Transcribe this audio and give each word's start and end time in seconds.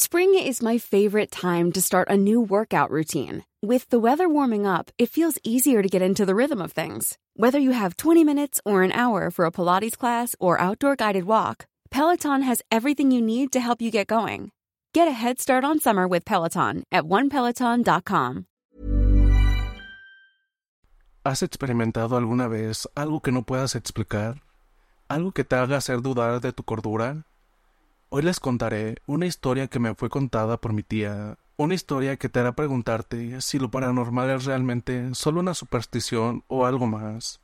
Spring 0.00 0.32
is 0.38 0.62
my 0.62 0.78
favorite 0.78 1.28
time 1.28 1.72
to 1.72 1.82
start 1.82 2.06
a 2.08 2.16
new 2.16 2.40
workout 2.40 2.88
routine. 2.88 3.44
With 3.60 3.90
the 3.90 3.98
weather 3.98 4.28
warming 4.28 4.64
up, 4.64 4.92
it 4.96 5.10
feels 5.10 5.40
easier 5.42 5.82
to 5.82 5.88
get 5.88 6.02
into 6.02 6.24
the 6.24 6.36
rhythm 6.36 6.62
of 6.62 6.70
things. 6.70 7.18
Whether 7.34 7.58
you 7.58 7.72
have 7.72 7.96
20 7.96 8.22
minutes 8.22 8.60
or 8.64 8.84
an 8.84 8.92
hour 8.92 9.28
for 9.32 9.44
a 9.44 9.50
Pilates 9.50 9.98
class 9.98 10.36
or 10.38 10.60
outdoor 10.60 10.94
guided 10.94 11.24
walk, 11.24 11.66
Peloton 11.90 12.42
has 12.42 12.62
everything 12.70 13.10
you 13.10 13.20
need 13.20 13.50
to 13.50 13.58
help 13.58 13.82
you 13.82 13.90
get 13.90 14.06
going. 14.06 14.52
Get 14.94 15.08
a 15.08 15.18
head 15.18 15.40
start 15.40 15.64
on 15.64 15.80
summer 15.80 16.06
with 16.06 16.24
Peloton 16.24 16.84
at 16.92 17.02
onepeloton.com. 17.02 18.46
¿Has 21.24 21.42
experimentado 21.42 22.16
alguna 22.16 22.46
vez 22.46 22.86
algo 22.94 23.20
que 23.20 23.32
no 23.32 23.42
puedas 23.42 23.74
explicar? 23.74 24.42
¿Algo 25.08 25.32
que 25.32 25.42
te 25.42 25.56
haga 25.56 25.76
hacer 25.76 26.02
dudar 26.02 26.40
de 26.40 26.52
tu 26.52 26.62
cordura? 26.62 27.24
Hoy 28.10 28.22
les 28.22 28.40
contaré 28.40 28.96
una 29.06 29.26
historia 29.26 29.68
que 29.68 29.78
me 29.78 29.94
fue 29.94 30.08
contada 30.08 30.56
por 30.56 30.72
mi 30.72 30.82
tía, 30.82 31.36
una 31.58 31.74
historia 31.74 32.16
que 32.16 32.30
te 32.30 32.40
hará 32.40 32.52
preguntarte 32.52 33.42
si 33.42 33.58
lo 33.58 33.70
paranormal 33.70 34.30
es 34.30 34.46
realmente 34.46 35.14
solo 35.14 35.40
una 35.40 35.52
superstición 35.52 36.42
o 36.48 36.64
algo 36.64 36.86
más. 36.86 37.42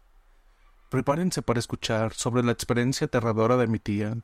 Prepárense 0.89 1.42
para 1.42 1.58
escuchar 1.58 2.14
sobre 2.14 2.42
la 2.42 2.52
experiencia 2.52 3.05
aterradora 3.05 3.58
de 3.58 3.66
mi 3.66 3.78
tía, 3.78 4.16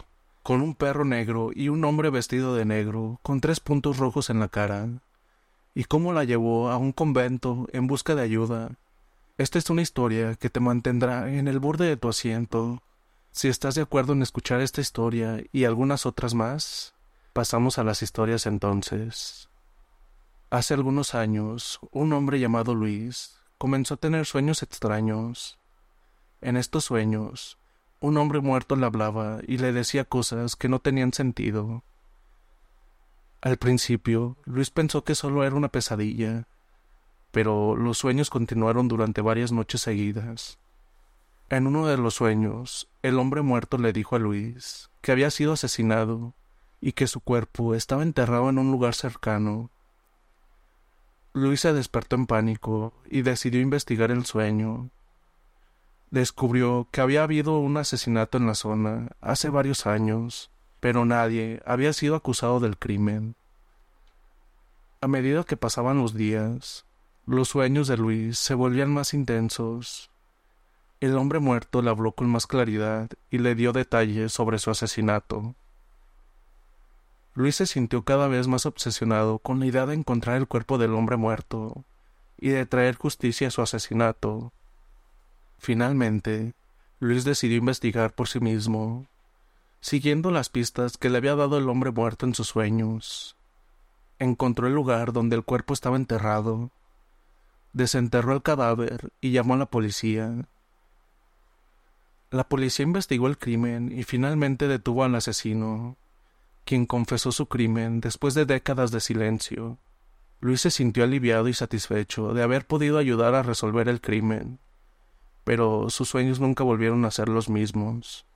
con 0.42 0.62
un 0.62 0.75
perro 0.75 1.05
negro 1.05 1.50
y 1.55 1.69
un 1.69 1.84
hombre 1.84 2.09
vestido 2.09 2.55
de 2.55 2.65
negro, 2.65 3.20
con 3.22 3.43
tres 3.43 3.61
puntos 3.61 3.98
rojos 3.98 4.31
en 4.31 4.41
la 4.41 4.48
cara, 4.48 4.89
y 5.75 5.84
cómo 5.84 6.15
la 6.15 6.25
llevó 6.25 6.70
a 6.70 6.78
un 6.78 6.93
convento 6.93 7.69
en 7.75 7.87
busca 7.87 8.15
de 8.15 8.22
ayuda. 8.22 8.70
Esta 9.37 9.59
es 9.59 9.69
una 9.69 9.83
historia 9.83 10.37
que 10.37 10.48
te 10.48 10.61
mantendrá 10.61 11.31
en 11.31 11.48
el 11.48 11.59
borde 11.59 11.87
de 11.87 11.98
tu 11.98 12.09
asiento, 12.09 12.81
si 13.33 13.48
estás 13.48 13.75
de 13.75 13.83
acuerdo 13.83 14.12
en 14.12 14.23
escuchar 14.23 14.61
esta 14.61 14.81
historia 14.81 15.42
y 15.53 15.64
algunas 15.64 16.06
otras 16.06 16.34
más, 16.34 16.95
pasamos 17.33 17.78
a 17.78 17.84
las 17.84 18.03
historias 18.03 18.47
entonces. 18.47 19.48
Hace 20.50 20.75
algunos 20.75 21.14
años, 21.14 21.78
un 21.92 22.12
hombre 22.12 22.41
llamado 22.41 22.75
Luis 22.75 23.37
comenzó 23.56 23.95
a 23.95 23.98
tener 23.98 24.27
sueños 24.27 24.62
extraños. 24.62 25.59
En 26.41 26.56
estos 26.56 26.84
sueños, 26.87 27.59
un 28.00 28.17
hombre 28.17 28.41
muerto 28.41 28.75
le 28.75 28.87
hablaba 28.87 29.39
y 29.47 29.59
le 29.59 29.72
decía 29.72 30.05
cosas 30.05 30.56
que 30.56 30.69
no 30.69 30.81
tenían 30.81 31.12
sentido. 31.12 31.84
Al 33.42 33.59
principio, 33.59 34.37
Luis 34.44 34.70
pensó 34.70 35.05
que 35.05 35.15
solo 35.15 35.44
era 35.44 35.55
una 35.55 35.69
pesadilla, 35.69 36.47
pero 37.31 37.77
los 37.77 37.98
sueños 37.98 38.28
continuaron 38.28 38.89
durante 38.89 39.20
varias 39.20 39.53
noches 39.53 39.83
seguidas. 39.83 40.59
En 41.51 41.67
uno 41.67 41.89
de 41.89 41.97
los 41.97 42.15
sueños, 42.15 42.89
el 43.03 43.19
hombre 43.19 43.43
muerto 43.43 43.77
le 43.77 43.93
dijo 43.93 44.15
a 44.15 44.20
Luis 44.20 44.89
que 45.01 45.11
había 45.11 45.33
sido 45.33 45.55
asesinado 45.55 46.33
y 46.81 46.93
que 46.93 47.09
su 47.09 47.19
cuerpo 47.20 47.75
estaba 47.75 48.05
enterrado 48.05 48.48
en 48.51 48.59
un 48.59 48.70
lugar 48.70 48.95
cercano. 48.95 49.69
Luis 51.33 51.62
se 51.62 51.73
despertó 51.73 52.15
en 52.15 52.28
pánico 52.28 52.95
y 53.11 53.23
decidió 53.23 53.61
investigar 53.61 54.12
el 54.12 54.27
sueño. 54.27 54.91
Descubrió 56.12 56.87
que 56.93 57.00
había 57.00 57.25
habido 57.25 57.59
un 57.59 57.78
asesinato 57.78 58.38
en 58.38 58.47
la 58.47 58.55
zona 58.55 59.09
hace 59.21 59.49
varios 59.49 59.87
años, 59.88 60.53
pero 60.78 61.05
nadie 61.05 61.62
había 61.67 61.93
sido 61.93 62.15
acusado 62.15 62.61
del 62.61 62.78
crimen. 62.78 63.34
A 65.00 65.09
medida 65.09 65.43
que 65.43 65.56
pasaban 65.56 65.99
los 65.99 66.15
días, 66.15 66.87
los 67.27 67.49
sueños 67.49 67.88
de 67.88 67.97
Luis 67.97 68.38
se 68.38 68.55
volvían 68.55 68.94
más 68.94 69.15
intensos 69.15 70.09
el 71.00 71.16
hombre 71.16 71.38
muerto 71.38 71.81
le 71.81 71.91
habló 71.91 72.12
con 72.12 72.28
más 72.28 72.47
claridad 72.47 73.09
y 73.31 73.38
le 73.38 73.55
dio 73.55 73.72
detalles 73.72 74.33
sobre 74.33 74.59
su 74.59 74.71
asesinato. 74.71 75.55
Luis 77.34 77.56
se 77.56 77.66
sintió 77.66 78.05
cada 78.05 78.28
vez 78.28 78.49
más 78.49 78.66
obsesionado 78.66 79.38
con 79.38 79.61
la 79.61 79.66
idea 79.66 79.87
de 79.87 79.94
encontrar 79.94 80.37
el 80.37 80.47
cuerpo 80.47 80.77
del 80.77 80.94
hombre 80.94 81.16
muerto 81.16 81.84
y 82.37 82.50
de 82.50 82.66
traer 82.66 82.97
justicia 82.97 83.49
a 83.49 83.50
su 83.50 83.62
asesinato. 83.62 84.53
Finalmente, 85.59 86.55
Luis 86.99 87.25
decidió 87.25 87.56
investigar 87.56 88.12
por 88.12 88.28
sí 88.28 88.41
mismo, 88.41 89.06
siguiendo 89.81 90.31
las 90.31 90.50
pistas 90.50 90.99
que 90.99 91.09
le 91.09 91.17
había 91.17 91.34
dado 91.34 91.56
el 91.56 91.69
hombre 91.71 91.93
muerto 91.93 92.27
en 92.27 92.34
sus 92.34 92.49
sueños. 92.49 93.37
Encontró 94.19 94.67
el 94.67 94.75
lugar 94.75 95.15
donde 95.15 95.37
el 95.37 95.44
cuerpo 95.44 95.72
estaba 95.72 95.97
enterrado, 95.97 96.71
desenterró 97.72 98.34
el 98.34 98.43
cadáver 98.43 99.12
y 99.22 99.32
llamó 99.32 99.55
a 99.55 99.59
la 99.59 99.67
policía. 99.67 100.47
La 102.31 102.49
policía 102.49 102.85
investigó 102.85 103.27
el 103.27 103.39
crimen 103.39 103.91
y 103.91 104.05
finalmente 104.05 104.69
detuvo 104.69 105.03
al 105.03 105.17
asesino, 105.17 105.97
quien 106.65 106.87
confesó 106.87 107.33
su 107.33 107.47
crimen 107.47 108.01
después 108.01 108.35
de 108.35 108.47
décadas 108.47 108.93
de 108.93 109.01
silencio. 109.01 109.79
Luis 110.39 110.61
se 110.61 110.71
sintió 110.71 111.03
aliviado 111.03 111.49
y 111.49 111.55
satisfecho 111.55 112.33
de 112.33 112.45
haber 112.45 112.67
podido 112.67 112.99
ayudar 112.99 113.35
a 113.35 113.43
resolver 113.43 113.89
el 113.89 114.01
crimen, 114.01 114.61
pero 115.43 115.91
sus 115.91 116.09
sueños 116.09 116.39
nunca 116.39 116.63
volvieron 116.63 117.05
a 117.05 117.11
ser 117.11 117.29
los 117.29 117.49
mismos. 117.51 118.27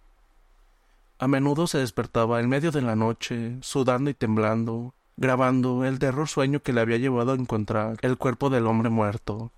A 1.20 1.28
menudo 1.28 1.68
se 1.68 1.78
despertaba 1.78 2.40
en 2.40 2.48
medio 2.48 2.72
de 2.72 2.82
la 2.82 2.96
noche, 2.96 3.58
sudando 3.60 4.10
y 4.10 4.14
temblando, 4.14 4.94
grabando 5.16 5.84
el 5.84 6.00
terror 6.00 6.28
sueño 6.28 6.60
que 6.60 6.72
le 6.72 6.80
había 6.80 6.98
llevado 6.98 7.30
a 7.30 7.36
encontrar 7.36 7.98
el 8.02 8.18
cuerpo 8.18 8.50
del 8.50 8.66
hombre 8.66 8.90
muerto. 8.90 9.52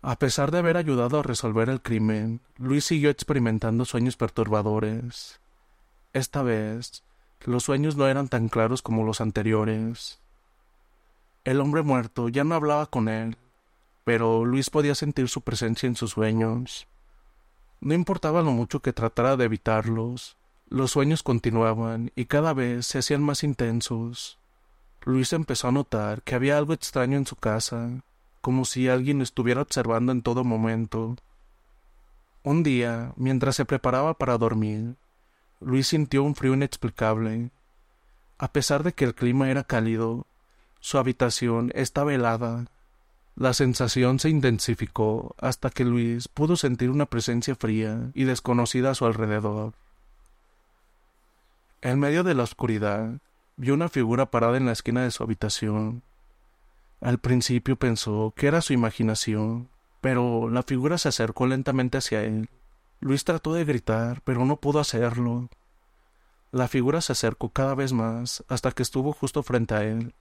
A 0.00 0.16
pesar 0.16 0.50
de 0.50 0.58
haber 0.58 0.76
ayudado 0.76 1.18
a 1.18 1.22
resolver 1.22 1.68
el 1.68 1.82
crimen, 1.82 2.40
Luis 2.56 2.84
siguió 2.84 3.10
experimentando 3.10 3.84
sueños 3.84 4.16
perturbadores. 4.16 5.40
Esta 6.12 6.42
vez, 6.42 7.02
los 7.44 7.64
sueños 7.64 7.96
no 7.96 8.06
eran 8.06 8.28
tan 8.28 8.48
claros 8.48 8.80
como 8.80 9.04
los 9.04 9.20
anteriores. 9.20 10.20
El 11.44 11.60
hombre 11.60 11.82
muerto 11.82 12.28
ya 12.28 12.44
no 12.44 12.54
hablaba 12.54 12.86
con 12.86 13.08
él, 13.08 13.36
pero 14.04 14.44
Luis 14.44 14.70
podía 14.70 14.94
sentir 14.94 15.28
su 15.28 15.40
presencia 15.40 15.86
en 15.86 15.96
sus 15.96 16.12
sueños. 16.12 16.86
No 17.80 17.94
importaba 17.94 18.42
lo 18.42 18.52
mucho 18.52 18.80
que 18.80 18.92
tratara 18.92 19.36
de 19.36 19.44
evitarlos, 19.44 20.36
los 20.68 20.92
sueños 20.92 21.22
continuaban 21.22 22.12
y 22.14 22.26
cada 22.26 22.52
vez 22.52 22.86
se 22.86 22.98
hacían 22.98 23.22
más 23.22 23.42
intensos. 23.42 24.38
Luis 25.04 25.32
empezó 25.32 25.68
a 25.68 25.72
notar 25.72 26.22
que 26.22 26.34
había 26.34 26.58
algo 26.58 26.72
extraño 26.72 27.16
en 27.16 27.26
su 27.26 27.36
casa, 27.36 28.02
como 28.40 28.64
si 28.64 28.88
alguien 28.88 29.20
estuviera 29.20 29.62
observando 29.62 30.12
en 30.12 30.22
todo 30.22 30.44
momento. 30.44 31.16
Un 32.42 32.62
día, 32.62 33.12
mientras 33.16 33.56
se 33.56 33.64
preparaba 33.64 34.14
para 34.14 34.38
dormir, 34.38 34.96
Luis 35.60 35.88
sintió 35.88 36.22
un 36.22 36.34
frío 36.34 36.54
inexplicable. 36.54 37.50
A 38.38 38.52
pesar 38.52 38.82
de 38.84 38.92
que 38.92 39.04
el 39.04 39.14
clima 39.14 39.50
era 39.50 39.64
cálido, 39.64 40.26
su 40.80 40.98
habitación 40.98 41.72
estaba 41.74 42.14
helada. 42.14 42.66
La 43.34 43.52
sensación 43.52 44.18
se 44.18 44.30
intensificó 44.30 45.34
hasta 45.38 45.70
que 45.70 45.84
Luis 45.84 46.28
pudo 46.28 46.56
sentir 46.56 46.90
una 46.90 47.06
presencia 47.06 47.54
fría 47.54 48.10
y 48.14 48.24
desconocida 48.24 48.90
a 48.90 48.94
su 48.94 49.06
alrededor. 49.06 49.74
En 51.80 51.98
medio 52.00 52.24
de 52.24 52.34
la 52.34 52.42
oscuridad, 52.42 53.20
vio 53.56 53.74
una 53.74 53.88
figura 53.88 54.30
parada 54.30 54.56
en 54.56 54.66
la 54.66 54.72
esquina 54.72 55.02
de 55.02 55.10
su 55.10 55.22
habitación. 55.22 56.02
Al 57.00 57.18
principio 57.18 57.76
pensó 57.76 58.32
que 58.36 58.48
era 58.48 58.60
su 58.60 58.72
imaginación, 58.72 59.68
pero 60.00 60.48
la 60.50 60.62
figura 60.62 60.98
se 60.98 61.08
acercó 61.08 61.46
lentamente 61.46 61.98
hacia 61.98 62.22
él. 62.24 62.48
Luis 63.00 63.24
trató 63.24 63.54
de 63.54 63.64
gritar, 63.64 64.20
pero 64.24 64.44
no 64.44 64.56
pudo 64.56 64.80
hacerlo. 64.80 65.48
La 66.50 66.66
figura 66.66 67.00
se 67.00 67.12
acercó 67.12 67.50
cada 67.50 67.74
vez 67.74 67.92
más 67.92 68.44
hasta 68.48 68.72
que 68.72 68.82
estuvo 68.82 69.12
justo 69.12 69.42
frente 69.42 69.74
a 69.74 69.84
él. 69.84 70.14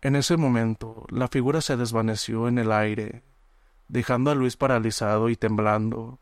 En 0.00 0.16
ese 0.16 0.36
momento, 0.36 1.06
la 1.10 1.28
figura 1.28 1.60
se 1.60 1.76
desvaneció 1.76 2.48
en 2.48 2.58
el 2.58 2.72
aire, 2.72 3.22
dejando 3.88 4.30
a 4.30 4.34
Luis 4.34 4.56
paralizado 4.56 5.28
y 5.28 5.36
temblando. 5.36 6.18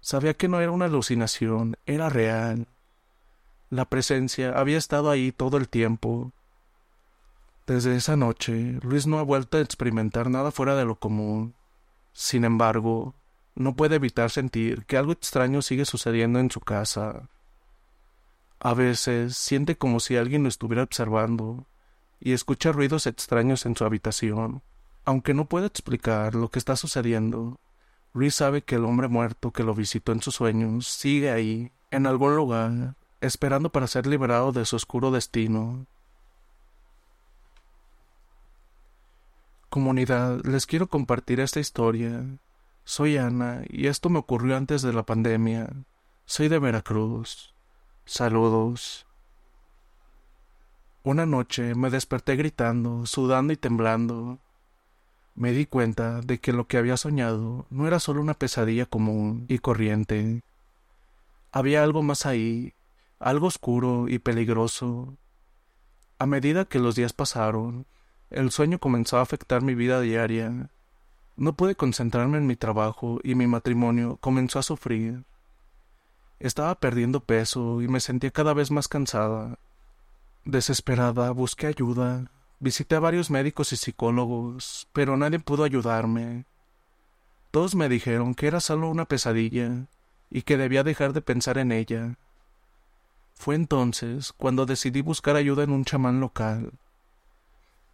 Sabía 0.00 0.34
que 0.34 0.48
no 0.48 0.60
era 0.60 0.70
una 0.70 0.84
alucinación, 0.84 1.76
era 1.86 2.08
real. 2.08 2.68
La 3.70 3.84
presencia 3.84 4.58
había 4.58 4.78
estado 4.78 5.10
ahí 5.10 5.32
todo 5.32 5.56
el 5.56 5.68
tiempo, 5.68 6.32
desde 7.68 7.96
esa 7.96 8.16
noche, 8.16 8.78
Luis 8.82 9.06
no 9.06 9.18
ha 9.18 9.22
vuelto 9.22 9.58
a 9.58 9.60
experimentar 9.60 10.30
nada 10.30 10.50
fuera 10.50 10.74
de 10.74 10.86
lo 10.86 10.94
común. 10.94 11.54
Sin 12.14 12.46
embargo, 12.46 13.14
no 13.54 13.76
puede 13.76 13.96
evitar 13.96 14.30
sentir 14.30 14.86
que 14.86 14.96
algo 14.96 15.12
extraño 15.12 15.60
sigue 15.60 15.84
sucediendo 15.84 16.38
en 16.38 16.50
su 16.50 16.60
casa. 16.60 17.28
A 18.58 18.72
veces 18.72 19.36
siente 19.36 19.76
como 19.76 20.00
si 20.00 20.16
alguien 20.16 20.44
lo 20.44 20.48
estuviera 20.48 20.82
observando 20.82 21.66
y 22.20 22.32
escucha 22.32 22.72
ruidos 22.72 23.06
extraños 23.06 23.66
en 23.66 23.76
su 23.76 23.84
habitación. 23.84 24.62
Aunque 25.04 25.34
no 25.34 25.44
puede 25.44 25.66
explicar 25.66 26.34
lo 26.34 26.50
que 26.50 26.58
está 26.58 26.74
sucediendo, 26.74 27.60
Rhys 28.14 28.36
sabe 28.36 28.62
que 28.62 28.76
el 28.76 28.86
hombre 28.86 29.08
muerto 29.08 29.52
que 29.52 29.62
lo 29.62 29.74
visitó 29.74 30.12
en 30.12 30.22
sus 30.22 30.36
sueños 30.36 30.88
sigue 30.88 31.30
ahí, 31.30 31.70
en 31.90 32.06
algún 32.06 32.34
lugar, 32.34 32.94
esperando 33.20 33.70
para 33.70 33.88
ser 33.88 34.06
liberado 34.06 34.52
de 34.52 34.64
su 34.64 34.76
oscuro 34.76 35.10
destino. 35.10 35.86
Comunidad, 39.70 40.40
les 40.46 40.66
quiero 40.66 40.86
compartir 40.86 41.40
esta 41.40 41.60
historia. 41.60 42.24
Soy 42.84 43.18
Ana 43.18 43.64
y 43.68 43.88
esto 43.88 44.08
me 44.08 44.18
ocurrió 44.18 44.56
antes 44.56 44.80
de 44.80 44.94
la 44.94 45.02
pandemia. 45.02 45.68
Soy 46.24 46.48
de 46.48 46.58
Veracruz. 46.58 47.52
Saludos. 48.06 49.06
Una 51.02 51.26
noche 51.26 51.74
me 51.74 51.90
desperté 51.90 52.36
gritando, 52.36 53.04
sudando 53.04 53.52
y 53.52 53.58
temblando. 53.58 54.38
Me 55.34 55.52
di 55.52 55.66
cuenta 55.66 56.22
de 56.22 56.40
que 56.40 56.54
lo 56.54 56.66
que 56.66 56.78
había 56.78 56.96
soñado 56.96 57.66
no 57.68 57.86
era 57.86 58.00
solo 58.00 58.22
una 58.22 58.32
pesadilla 58.32 58.86
común 58.86 59.44
y 59.48 59.58
corriente. 59.58 60.40
Había 61.52 61.82
algo 61.82 62.02
más 62.02 62.24
ahí, 62.24 62.72
algo 63.18 63.48
oscuro 63.48 64.08
y 64.08 64.18
peligroso. 64.18 65.18
A 66.18 66.24
medida 66.24 66.64
que 66.64 66.78
los 66.78 66.94
días 66.94 67.12
pasaron, 67.12 67.84
el 68.30 68.50
sueño 68.50 68.78
comenzó 68.78 69.18
a 69.18 69.22
afectar 69.22 69.62
mi 69.62 69.74
vida 69.74 70.00
diaria. 70.00 70.70
No 71.36 71.52
pude 71.54 71.74
concentrarme 71.74 72.38
en 72.38 72.46
mi 72.46 72.56
trabajo 72.56 73.20
y 73.22 73.34
mi 73.34 73.46
matrimonio 73.46 74.18
comenzó 74.20 74.58
a 74.58 74.62
sufrir. 74.62 75.24
Estaba 76.40 76.74
perdiendo 76.74 77.20
peso 77.20 77.82
y 77.82 77.88
me 77.88 78.00
sentía 78.00 78.30
cada 78.30 78.54
vez 78.54 78.70
más 78.70 78.88
cansada. 78.88 79.58
Desesperada, 80.44 81.30
busqué 81.32 81.66
ayuda, 81.66 82.30
Visité 82.60 82.96
a 82.96 83.00
varios 83.00 83.30
médicos 83.30 83.72
y 83.72 83.76
psicólogos, 83.76 84.88
pero 84.92 85.16
nadie 85.16 85.38
pudo 85.38 85.62
ayudarme. 85.62 86.44
Todos 87.52 87.76
me 87.76 87.88
dijeron 87.88 88.34
que 88.34 88.48
era 88.48 88.58
solo 88.58 88.90
una 88.90 89.04
pesadilla 89.04 89.86
y 90.28 90.42
que 90.42 90.56
debía 90.56 90.82
dejar 90.82 91.12
de 91.12 91.22
pensar 91.22 91.56
en 91.58 91.70
ella. 91.70 92.16
Fue 93.34 93.54
entonces 93.54 94.32
cuando 94.32 94.66
decidí 94.66 95.02
buscar 95.02 95.36
ayuda 95.36 95.62
en 95.62 95.70
un 95.70 95.84
chamán 95.84 96.18
local. 96.18 96.72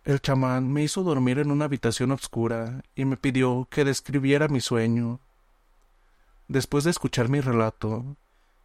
El 0.04 0.20
chamán 0.20 0.70
me 0.70 0.82
hizo 0.82 1.02
dormir 1.02 1.38
en 1.38 1.50
una 1.50 1.64
habitación 1.64 2.10
oscura 2.10 2.82
y 2.94 3.06
me 3.06 3.16
pidió 3.16 3.66
que 3.70 3.86
describiera 3.86 4.48
mi 4.48 4.60
sueño. 4.60 5.18
Después 6.46 6.84
de 6.84 6.90
escuchar 6.90 7.30
mi 7.30 7.40
relato, 7.40 8.16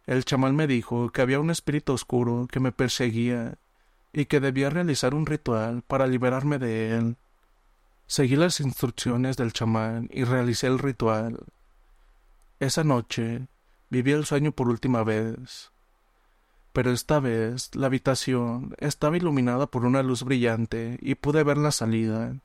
el 0.06 0.26
chamán 0.26 0.54
me 0.54 0.66
dijo 0.66 1.10
que 1.10 1.22
había 1.22 1.40
un 1.40 1.50
espíritu 1.50 1.94
oscuro 1.94 2.46
que 2.50 2.60
me 2.60 2.72
perseguía 2.72 3.54
y 4.12 4.26
que 4.26 4.38
debía 4.38 4.68
realizar 4.68 5.14
un 5.14 5.24
ritual 5.24 5.80
para 5.80 6.06
liberarme 6.06 6.58
de 6.58 6.94
él. 6.94 7.16
Seguí 8.06 8.36
las 8.36 8.60
instrucciones 8.60 9.38
del 9.38 9.54
chamán 9.54 10.10
y 10.12 10.24
realicé 10.24 10.66
el 10.66 10.78
ritual. 10.78 11.38
Esa 12.58 12.84
noche 12.84 13.46
viví 13.88 14.12
el 14.12 14.26
sueño 14.26 14.52
por 14.52 14.68
última 14.68 15.04
vez. 15.04 15.70
Pero 16.72 16.92
esta 16.92 17.18
vez 17.20 17.74
la 17.74 17.86
habitación 17.86 18.74
estaba 18.78 19.16
iluminada 19.16 19.66
por 19.66 19.84
una 19.84 20.02
luz 20.02 20.22
brillante 20.22 20.98
y 21.00 21.16
pude 21.16 21.42
ver 21.42 21.58
la 21.58 21.72
salida. 21.72 22.36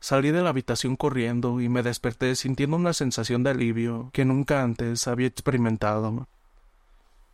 Salí 0.00 0.30
de 0.30 0.42
la 0.42 0.50
habitación 0.50 0.96
corriendo 0.96 1.60
y 1.60 1.68
me 1.68 1.82
desperté 1.82 2.34
sintiendo 2.36 2.76
una 2.76 2.92
sensación 2.92 3.42
de 3.42 3.50
alivio 3.50 4.10
que 4.12 4.24
nunca 4.24 4.62
antes 4.62 5.06
había 5.06 5.26
experimentado. 5.26 6.28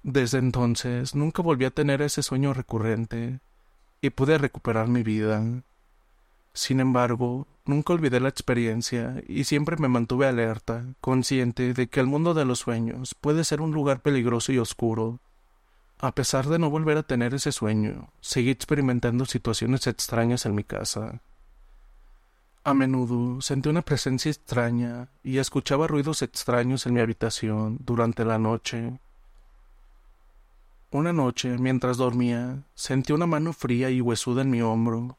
Desde 0.02 0.38
entonces 0.38 1.14
nunca 1.14 1.43
volví 1.43 1.64
a 1.64 1.70
tener 1.70 2.00
ese 2.00 2.22
sueño 2.22 2.55
recurrente 2.55 3.40
y 4.00 4.11
pude 4.11 4.38
recuperar 4.38 4.88
mi 4.88 5.02
vida. 5.02 5.44
Sin 6.52 6.81
embargo, 6.81 7.46
nunca 7.64 7.93
olvidé 7.93 8.19
la 8.19 8.28
experiencia 8.28 9.22
y 9.28 9.44
siempre 9.44 9.76
me 9.76 9.88
mantuve 9.88 10.26
alerta, 10.26 10.84
consciente 11.00 11.75
de 11.75 11.88
que 11.88 12.00
el 12.00 12.06
mundo 12.06 12.34
de 12.34 12.44
los 12.44 12.61
sueños 12.61 13.14
puede 13.14 13.44
ser 13.44 13.61
un 13.61 13.72
lugar 13.72 14.00
peligroso 14.00 14.52
y 14.52 14.58
oscuro. 14.58 15.20
A 16.02 16.14
pesar 16.14 16.49
de 16.49 16.58
no 16.58 16.70
volver 16.70 16.97
a 16.97 17.02
tener 17.02 17.35
ese 17.35 17.52
sueño, 17.52 18.11
seguí 18.23 18.49
experimentando 18.49 19.26
situaciones 19.26 19.87
extrañas 19.87 20.47
en 20.47 20.55
mi 20.55 20.64
casa. 20.64 21.20
A 22.64 22.73
menudo 22.73 23.43
sentí 23.43 23.69
una 23.69 23.82
presencia 23.82 24.31
extraña 24.31 25.08
y 25.23 25.37
escuchaba 25.38 25.87
ruidos 25.87 26.23
extraños 26.23 26.87
en 26.87 26.94
mi 26.94 27.00
habitación 27.00 27.76
durante 27.81 28.25
la 28.25 28.38
noche. 28.38 28.99
Una 30.91 31.12
noche, 31.12 31.58
mientras 31.58 31.99
dormía, 31.99 32.64
sentí 32.75 33.12
una 33.12 33.26
mano 33.26 33.53
fría 33.53 33.91
y 33.91 34.00
huesuda 34.00 34.41
en 34.41 34.50
mi 34.50 34.62
hombro. 34.62 35.19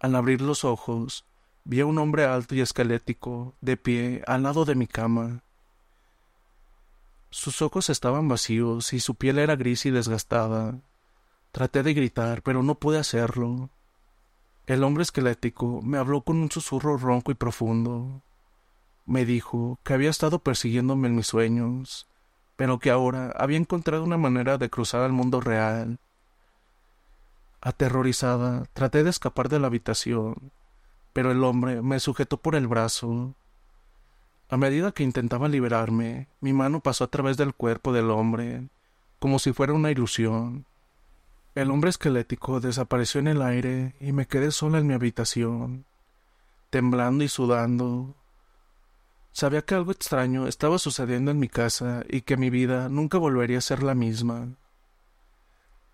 Al 0.00 0.16
abrir 0.16 0.40
los 0.40 0.64
ojos, 0.64 1.24
vi 1.62 1.78
a 1.78 1.86
un 1.86 1.98
hombre 1.98 2.24
alto 2.24 2.56
y 2.56 2.60
esquelético, 2.60 3.54
de 3.60 3.76
pie, 3.76 4.22
al 4.26 4.42
lado 4.42 4.64
de 4.64 4.74
mi 4.74 4.88
cama. 4.88 5.44
Sus 7.30 7.62
ojos 7.62 7.90
estaban 7.90 8.28
vacíos 8.28 8.92
y 8.92 9.00
su 9.00 9.14
piel 9.14 9.38
era 9.38 9.56
gris 9.56 9.86
y 9.86 9.90
desgastada. 9.90 10.80
Traté 11.52 11.82
de 11.82 11.94
gritar, 11.94 12.42
pero 12.42 12.62
no 12.62 12.76
pude 12.76 12.98
hacerlo. 12.98 13.70
El 14.66 14.84
hombre 14.84 15.02
esquelético 15.02 15.80
me 15.82 15.98
habló 15.98 16.22
con 16.22 16.36
un 16.36 16.50
susurro 16.50 16.96
ronco 16.96 17.32
y 17.32 17.34
profundo. 17.34 18.22
Me 19.06 19.24
dijo 19.24 19.78
que 19.82 19.94
había 19.94 20.10
estado 20.10 20.40
persiguiéndome 20.40 21.08
en 21.08 21.16
mis 21.16 21.26
sueños 21.26 22.06
pero 22.60 22.78
que 22.78 22.90
ahora 22.90 23.32
había 23.38 23.56
encontrado 23.56 24.04
una 24.04 24.18
manera 24.18 24.58
de 24.58 24.68
cruzar 24.68 25.00
al 25.00 25.12
mundo 25.12 25.40
real. 25.40 25.98
Aterrorizada, 27.62 28.64
traté 28.74 29.02
de 29.02 29.08
escapar 29.08 29.48
de 29.48 29.58
la 29.58 29.68
habitación, 29.68 30.52
pero 31.14 31.32
el 31.32 31.42
hombre 31.42 31.80
me 31.80 31.98
sujetó 32.00 32.36
por 32.36 32.54
el 32.54 32.68
brazo. 32.68 33.34
A 34.50 34.56
medida 34.56 34.92
que 34.92 35.04
intentaba 35.04 35.48
liberarme, 35.48 36.28
mi 36.40 36.52
mano 36.52 36.80
pasó 36.80 37.04
a 37.04 37.10
través 37.10 37.36
del 37.36 37.54
cuerpo 37.54 37.92
del 37.92 38.10
hombre, 38.10 38.68
como 39.18 39.38
si 39.38 39.52
fuera 39.52 39.72
una 39.72 39.90
ilusión. 39.90 40.66
El 41.54 41.70
hombre 41.70 41.90
esquelético 41.90 42.60
desapareció 42.60 43.20
en 43.20 43.28
el 43.28 43.42
aire 43.42 43.94
y 44.00 44.12
me 44.12 44.26
quedé 44.26 44.50
sola 44.50 44.78
en 44.78 44.86
mi 44.86 44.94
habitación, 44.94 45.84
temblando 46.70 47.22
y 47.24 47.28
sudando, 47.28 48.16
Sabía 49.32 49.62
que 49.62 49.74
algo 49.74 49.92
extraño 49.92 50.46
estaba 50.46 50.78
sucediendo 50.78 51.30
en 51.30 51.38
mi 51.38 51.48
casa 51.48 52.04
y 52.08 52.22
que 52.22 52.36
mi 52.36 52.50
vida 52.50 52.88
nunca 52.88 53.16
volvería 53.16 53.58
a 53.58 53.62
ser 53.62 53.82
la 53.82 53.94
misma. 53.94 54.48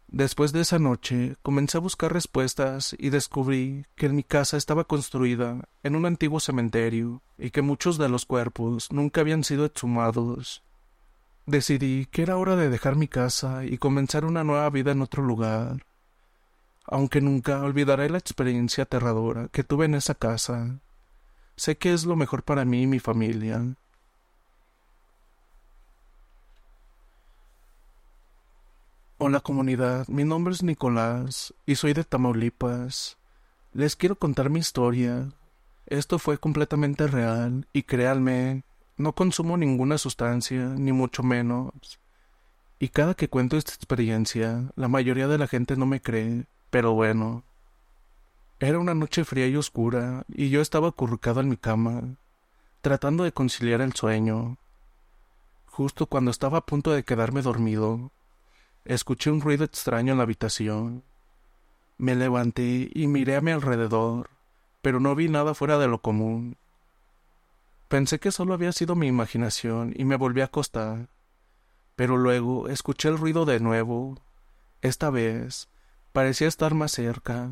Después 0.08 0.53
de 0.53 0.61
esa 0.61 0.79
noche 0.79 1.37
comencé 1.43 1.79
a 1.79 1.81
buscar 1.81 2.12
respuestas 2.12 2.94
y 2.99 3.10
descubrí 3.10 3.86
que 3.96 4.08
mi 4.08 4.22
casa 4.22 4.56
estaba 4.56 4.84
construida 4.84 5.69
en 5.82 5.96
un 5.96 6.06
antiguo 6.06 6.39
cementerio 6.39 7.22
y 7.39 7.51
que 7.51 7.63
muchos 7.63 7.98
de 7.98 8.08
los 8.08 8.25
cuerpos 8.25 8.93
nunca 8.93 9.20
habían 9.20 9.43
sido 9.43 9.65
exhumados. 9.65 10.63
Decidí 11.44 12.06
que 12.06 12.22
era 12.22 12.36
hora 12.36 12.56
de 12.56 12.70
dejar 12.70 12.96
mi 12.96 13.08
casa 13.08 13.65
y 13.65 13.79
comenzar 13.79 14.25
una 14.25 14.44
nueva 14.44 14.70
vida 14.70 14.93
en 14.93 15.03
otro 15.03 15.22
lugar. 15.22 15.84
Aunque 16.84 17.20
nunca 17.20 17.63
olvidaré 17.63 18.08
la 18.08 18.19
experiencia 18.19 18.84
aterradora 18.84 19.48
que 19.48 19.65
tuve 19.65 19.86
en 19.86 19.96
esa 19.96 20.15
casa. 20.15 20.81
Sé 21.56 21.79
que 21.79 21.93
es 21.93 22.05
lo 22.05 22.15
mejor 22.15 22.44
para 22.44 22.65
mí 22.65 22.82
y 22.82 22.86
mi 22.86 23.01
familia. 23.01 23.77
Hola 29.19 29.41
comunidad, 29.41 30.06
mi 30.08 30.25
nombre 30.25 30.53
es 30.53 30.63
Nicolás 30.63 31.55
y 31.65 31.77
soy 31.77 31.94
de 31.94 32.05
Tamaulipas. 32.05 33.17
Les 33.73 33.96
quiero 33.96 34.17
contar 34.17 34.51
mi 34.51 34.58
historia. 34.58 35.32
Esto 35.87 36.19
fue 36.19 36.37
completamente 36.37 37.06
real 37.06 37.67
y 37.73 37.85
créanme, 37.85 38.65
no 38.99 39.15
consumo 39.15 39.56
ninguna 39.56 39.96
sustancia, 39.96 40.67
ni 40.77 40.93
mucho 40.93 41.23
menos. 41.23 41.99
Y 42.79 42.89
cada 42.89 43.15
que 43.15 43.31
cuento 43.31 43.56
esta 43.56 43.73
experiencia, 43.73 44.70
la 44.77 44.89
mayoría 44.89 45.29
de 45.29 45.39
la 45.39 45.46
gente 45.46 45.79
no 45.79 45.87
me 45.87 46.03
cree, 46.03 46.44
pero 46.69 46.93
bueno, 46.93 47.43
era 48.61 48.79
una 48.79 48.93
noche 48.93 49.25
fría 49.25 49.46
y 49.46 49.56
oscura, 49.56 50.27
y 50.29 50.51
yo 50.51 50.61
estaba 50.61 50.89
acurrucado 50.89 51.41
en 51.41 51.49
mi 51.49 51.56
cama, 51.56 52.03
tratando 52.82 53.25
de 53.25 53.32
conciliar 53.32 53.81
el 53.81 53.94
sueño. 53.94 54.58
Justo 55.65 56.05
cuando 56.05 56.31
estaba 56.31 56.58
a 56.58 56.67
punto 56.67 56.91
de 56.91 57.03
quedarme 57.03 57.41
dormido, 57.41 58.13
escuché 58.86 59.31
un 59.31 59.40
ruido 59.40 59.64
extraño 59.64 60.12
en 60.12 60.19
la 60.19 60.24
habitación. 60.24 61.05
Me 61.98 62.14
levanté 62.14 62.90
y 62.93 63.06
miré 63.06 63.36
a 63.36 63.40
mi 63.40 63.50
alrededor, 63.50 64.31
pero 64.82 65.00
no 65.00 65.14
vi 65.14 65.28
nada 65.28 65.55
fuera 65.55 65.78
de 65.78 65.88
lo 65.88 66.00
común. 66.00 66.56
Pensé 67.88 68.19
que 68.19 68.32
solo 68.32 68.55
había 68.55 68.72
sido 68.72 68.94
mi 68.96 69.06
imaginación 69.06 69.93
y 69.96 70.05
me 70.05 70.16
volví 70.16 70.40
a 70.40 70.46
acostar. 70.46 71.08
Pero 71.94 72.16
luego 72.16 72.69
escuché 72.69 73.08
el 73.08 73.19
ruido 73.19 73.44
de 73.44 73.60
nuevo. 73.60 74.20
Esta 74.82 75.10
vez 75.10 75.69
parecía 76.12 76.48
estar 76.48 76.74
más 76.74 76.93
cerca. 76.93 77.50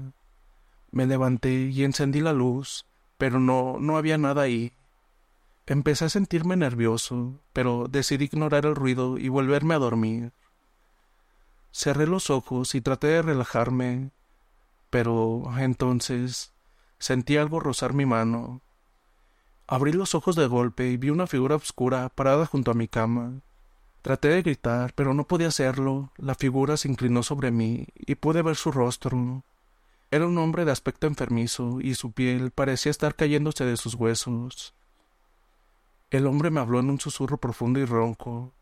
Me 0.90 1.06
levanté 1.06 1.52
y 1.52 1.84
encendí 1.84 2.20
la 2.20 2.32
luz, 2.32 2.86
pero 3.18 3.40
no, 3.40 3.78
no 3.80 3.96
había 3.96 4.18
nada 4.18 4.42
ahí. 4.42 4.72
Empecé 5.66 6.04
a 6.04 6.10
sentirme 6.10 6.56
nervioso, 6.56 7.40
pero 7.52 7.86
decidí 7.88 8.26
ignorar 8.26 8.66
el 8.66 8.74
ruido 8.74 9.16
y 9.16 9.28
volverme 9.28 9.74
a 9.74 9.78
dormir. 9.78 10.32
Cerré 11.76 12.06
los 12.06 12.30
ojos 12.30 12.76
y 12.76 12.80
traté 12.80 13.08
de 13.08 13.22
relajarme, 13.22 14.12
pero 14.90 15.42
entonces 15.58 16.54
sentí 17.00 17.36
algo 17.36 17.58
rozar 17.58 17.94
mi 17.94 18.06
mano. 18.06 18.62
Abrí 19.66 19.92
los 19.92 20.14
ojos 20.14 20.36
de 20.36 20.46
golpe 20.46 20.88
y 20.88 20.96
vi 20.98 21.10
una 21.10 21.26
figura 21.26 21.56
oscura 21.56 22.10
parada 22.10 22.46
junto 22.46 22.70
a 22.70 22.74
mi 22.74 22.86
cama. 22.86 23.40
Traté 24.02 24.28
de 24.28 24.42
gritar, 24.42 24.94
pero 24.94 25.14
no 25.14 25.26
podía 25.26 25.48
hacerlo. 25.48 26.12
La 26.16 26.36
figura 26.36 26.76
se 26.76 26.86
inclinó 26.86 27.24
sobre 27.24 27.50
mí 27.50 27.88
y 27.96 28.14
pude 28.14 28.42
ver 28.42 28.54
su 28.54 28.70
rostro. 28.70 29.42
Era 30.12 30.28
un 30.28 30.38
hombre 30.38 30.64
de 30.64 30.70
aspecto 30.70 31.08
enfermizo 31.08 31.80
y 31.80 31.96
su 31.96 32.12
piel 32.12 32.52
parecía 32.52 32.90
estar 32.90 33.16
cayéndose 33.16 33.64
de 33.64 33.76
sus 33.76 33.94
huesos. 33.94 34.74
El 36.12 36.28
hombre 36.28 36.50
me 36.50 36.60
habló 36.60 36.78
en 36.78 36.90
un 36.90 37.00
susurro 37.00 37.38
profundo 37.38 37.80
y 37.80 37.84
ronco, 37.84 38.52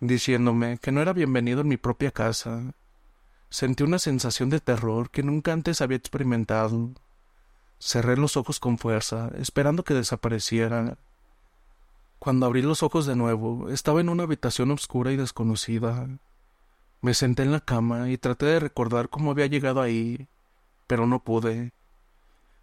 diciéndome 0.00 0.78
que 0.78 0.92
no 0.92 1.00
era 1.00 1.12
bienvenido 1.12 1.60
en 1.60 1.68
mi 1.68 1.76
propia 1.76 2.10
casa. 2.10 2.74
Sentí 3.48 3.84
una 3.84 3.98
sensación 3.98 4.50
de 4.50 4.60
terror 4.60 5.10
que 5.10 5.22
nunca 5.22 5.52
antes 5.52 5.80
había 5.80 5.96
experimentado. 5.96 6.90
Cerré 7.78 8.16
los 8.16 8.36
ojos 8.36 8.60
con 8.60 8.78
fuerza, 8.78 9.30
esperando 9.38 9.84
que 9.84 9.94
desapareciera. 9.94 10.98
Cuando 12.18 12.46
abrí 12.46 12.62
los 12.62 12.82
ojos 12.82 13.06
de 13.06 13.16
nuevo, 13.16 13.68
estaba 13.68 14.00
en 14.00 14.08
una 14.08 14.22
habitación 14.22 14.70
oscura 14.70 15.12
y 15.12 15.16
desconocida. 15.16 16.08
Me 17.00 17.12
senté 17.12 17.42
en 17.42 17.52
la 17.52 17.60
cama 17.60 18.08
y 18.08 18.16
traté 18.16 18.46
de 18.46 18.60
recordar 18.60 19.10
cómo 19.10 19.30
había 19.30 19.46
llegado 19.46 19.82
ahí, 19.82 20.26
pero 20.86 21.06
no 21.06 21.22
pude. 21.22 21.72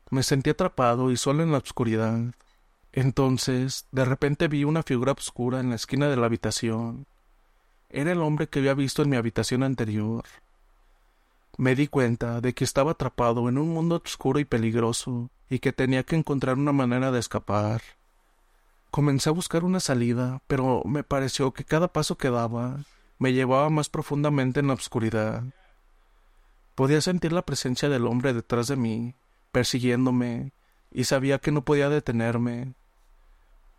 Me 0.09 0.23
sentí 0.23 0.50
atrapado 0.50 1.11
y 1.11 1.17
solo 1.17 1.43
en 1.43 1.51
la 1.51 1.59
oscuridad. 1.59 2.19
Entonces, 2.91 3.88
de 3.91 4.03
repente 4.03 4.47
vi 4.47 4.63
una 4.63 4.83
figura 4.83 5.13
oscura 5.13 5.59
en 5.59 5.69
la 5.69 5.75
esquina 5.75 6.09
de 6.09 6.17
la 6.17 6.25
habitación. 6.25 7.05
Era 7.93 8.13
el 8.13 8.21
hombre 8.21 8.48
que 8.48 8.60
había 8.60 8.74
visto 8.74 9.01
en 9.01 9.10
mi 9.10 9.17
habitación 9.17 9.63
anterior. 9.63 10.24
Me 11.57 11.75
di 11.75 11.88
cuenta 11.88 12.39
de 12.39 12.53
que 12.53 12.63
estaba 12.63 12.91
atrapado 12.91 13.50
en 13.50 13.57
un 13.57 13.69
mundo 13.69 14.01
oscuro 14.03 14.39
y 14.39 14.45
peligroso, 14.45 15.29
y 15.50 15.60
que 15.60 15.74
tenía 15.74 16.03
que 16.03 16.15
encontrar 16.15 16.57
una 16.57 16.71
manera 16.71 17.12
de 17.12 17.19
escapar. 17.19 17.81
Comencé 18.89 19.29
a 19.29 19.33
buscar 19.33 19.65
una 19.65 19.81
salida, 19.81 20.41
pero 20.48 20.83
me 20.86 21.03
pareció 21.03 21.51
que 21.51 21.65
cada 21.65 21.89
paso 21.89 22.17
que 22.17 22.29
daba 22.29 22.79
me 23.19 23.33
llevaba 23.33 23.69
más 23.69 23.89
profundamente 23.89 24.62
en 24.62 24.67
la 24.67 24.74
oscuridad. 24.74 25.43
Podía 26.75 27.01
sentir 27.01 27.33
la 27.33 27.41
presencia 27.41 27.89
del 27.89 28.07
hombre 28.07 28.33
detrás 28.33 28.67
de 28.67 28.77
mí, 28.77 29.13
persiguiéndome, 29.51 30.53
y 30.91 31.03
sabía 31.03 31.39
que 31.39 31.51
no 31.51 31.65
podía 31.65 31.89
detenerme. 31.89 32.74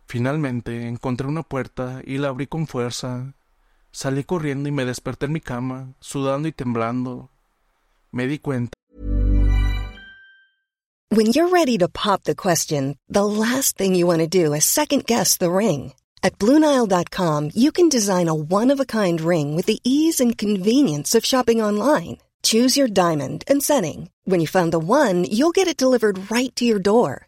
Finalmente 0.05 0.87
encontré 0.87 1.27
una 1.27 1.41
puerta 1.41 2.01
y 2.05 2.19
la 2.19 2.29
abrí 2.29 2.45
con 2.45 2.67
fuerza. 2.67 3.33
Salí 3.93 4.23
corriendo 4.23 4.67
y 4.67 4.71
me 4.71 4.85
desperté 4.85 5.27
en 5.27 5.33
mi 5.33 5.39
cama, 5.39 5.93
sudando 5.99 6.47
y 6.47 6.51
temblando. 6.51 7.29
Me 8.11 8.25
di 8.25 8.39
cuenta. 8.39 8.73
When 11.09 11.27
you're 11.27 11.49
ready 11.49 11.77
to 11.77 11.87
pop 11.87 12.23
the 12.23 12.33
question, 12.33 12.97
the 13.07 13.23
last 13.23 13.77
thing 13.77 13.93
you 13.93 14.07
want 14.07 14.21
to 14.21 14.27
do 14.27 14.53
is 14.53 14.65
second 14.65 15.05
guess 15.05 15.37
the 15.37 15.51
ring. 15.51 15.93
At 16.23 16.39
Bluenile.com, 16.39 17.51
you 17.53 17.71
can 17.71 17.87
design 17.87 18.27
a 18.29 18.33
one 18.33 18.71
of 18.71 18.79
a 18.79 18.85
kind 18.85 19.21
ring 19.21 19.55
with 19.55 19.67
the 19.67 19.79
ease 19.83 20.19
and 20.19 20.35
convenience 20.35 21.13
of 21.13 21.23
shopping 21.23 21.61
online. 21.61 22.17
Choose 22.41 22.75
your 22.75 22.87
diamond 22.87 23.43
and 23.47 23.61
setting. 23.61 24.09
When 24.25 24.41
you 24.41 24.47
find 24.47 24.73
the 24.73 24.79
one, 24.79 25.25
you'll 25.25 25.51
get 25.51 25.67
it 25.67 25.77
delivered 25.77 26.31
right 26.31 26.53
to 26.55 26.65
your 26.65 26.79
door. 26.79 27.27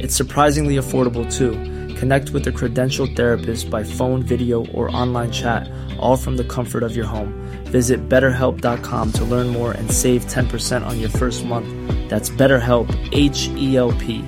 It's 0.00 0.16
surprisingly 0.16 0.76
affordable 0.76 1.30
too. 1.30 1.52
Connect 1.96 2.30
with 2.30 2.46
a 2.46 2.52
credentialed 2.52 3.14
therapist 3.16 3.68
by 3.68 3.84
phone, 3.84 4.22
video, 4.22 4.64
or 4.68 4.94
online 4.96 5.30
chat, 5.30 5.70
all 5.98 6.16
from 6.16 6.38
the 6.38 6.44
comfort 6.44 6.82
of 6.82 6.96
your 6.96 7.04
home. 7.04 7.34
Visit 7.64 8.08
betterhelp.com 8.08 9.12
to 9.12 9.24
learn 9.24 9.48
more 9.48 9.72
and 9.72 9.90
save 9.92 10.24
10% 10.24 10.86
on 10.86 10.98
your 10.98 11.10
first 11.10 11.44
month. 11.44 11.68
That's 12.08 12.30
BetterHelp, 12.30 12.88
H 13.12 13.48
E 13.48 13.76
L 13.76 13.92
P. 13.92 14.24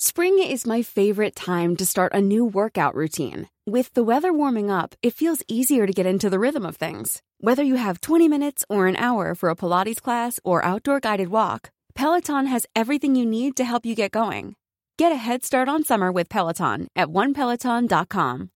Spring 0.00 0.42
is 0.42 0.66
my 0.66 0.82
favorite 0.82 1.36
time 1.36 1.76
to 1.76 1.86
start 1.86 2.12
a 2.12 2.20
new 2.20 2.44
workout 2.44 2.96
routine. 2.96 3.48
With 3.66 3.94
the 3.94 4.02
weather 4.02 4.32
warming 4.32 4.68
up, 4.68 4.96
it 5.00 5.14
feels 5.14 5.44
easier 5.46 5.86
to 5.86 5.92
get 5.92 6.06
into 6.06 6.28
the 6.28 6.40
rhythm 6.40 6.66
of 6.66 6.76
things. 6.76 7.22
Whether 7.38 7.62
you 7.62 7.76
have 7.76 8.00
20 8.00 8.28
minutes 8.28 8.64
or 8.68 8.88
an 8.88 8.96
hour 8.96 9.36
for 9.36 9.48
a 9.48 9.56
Pilates 9.56 10.02
class 10.02 10.40
or 10.42 10.64
outdoor 10.64 10.98
guided 10.98 11.28
walk, 11.28 11.70
Peloton 11.94 12.46
has 12.46 12.66
everything 12.74 13.14
you 13.14 13.24
need 13.24 13.54
to 13.56 13.64
help 13.64 13.86
you 13.86 13.94
get 13.94 14.10
going. 14.10 14.56
Get 14.96 15.10
a 15.10 15.16
head 15.16 15.42
start 15.42 15.68
on 15.68 15.82
summer 15.82 16.12
with 16.12 16.28
Peloton 16.28 16.86
at 16.94 17.08
onepeloton.com. 17.08 18.50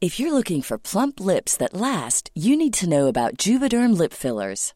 If 0.00 0.18
you're 0.18 0.32
looking 0.32 0.60
for 0.60 0.76
plump 0.76 1.20
lips 1.20 1.56
that 1.56 1.72
last, 1.72 2.30
you 2.34 2.56
need 2.56 2.74
to 2.74 2.88
know 2.88 3.06
about 3.06 3.38
Juvederm 3.38 3.96
lip 3.96 4.12
fillers. 4.12 4.74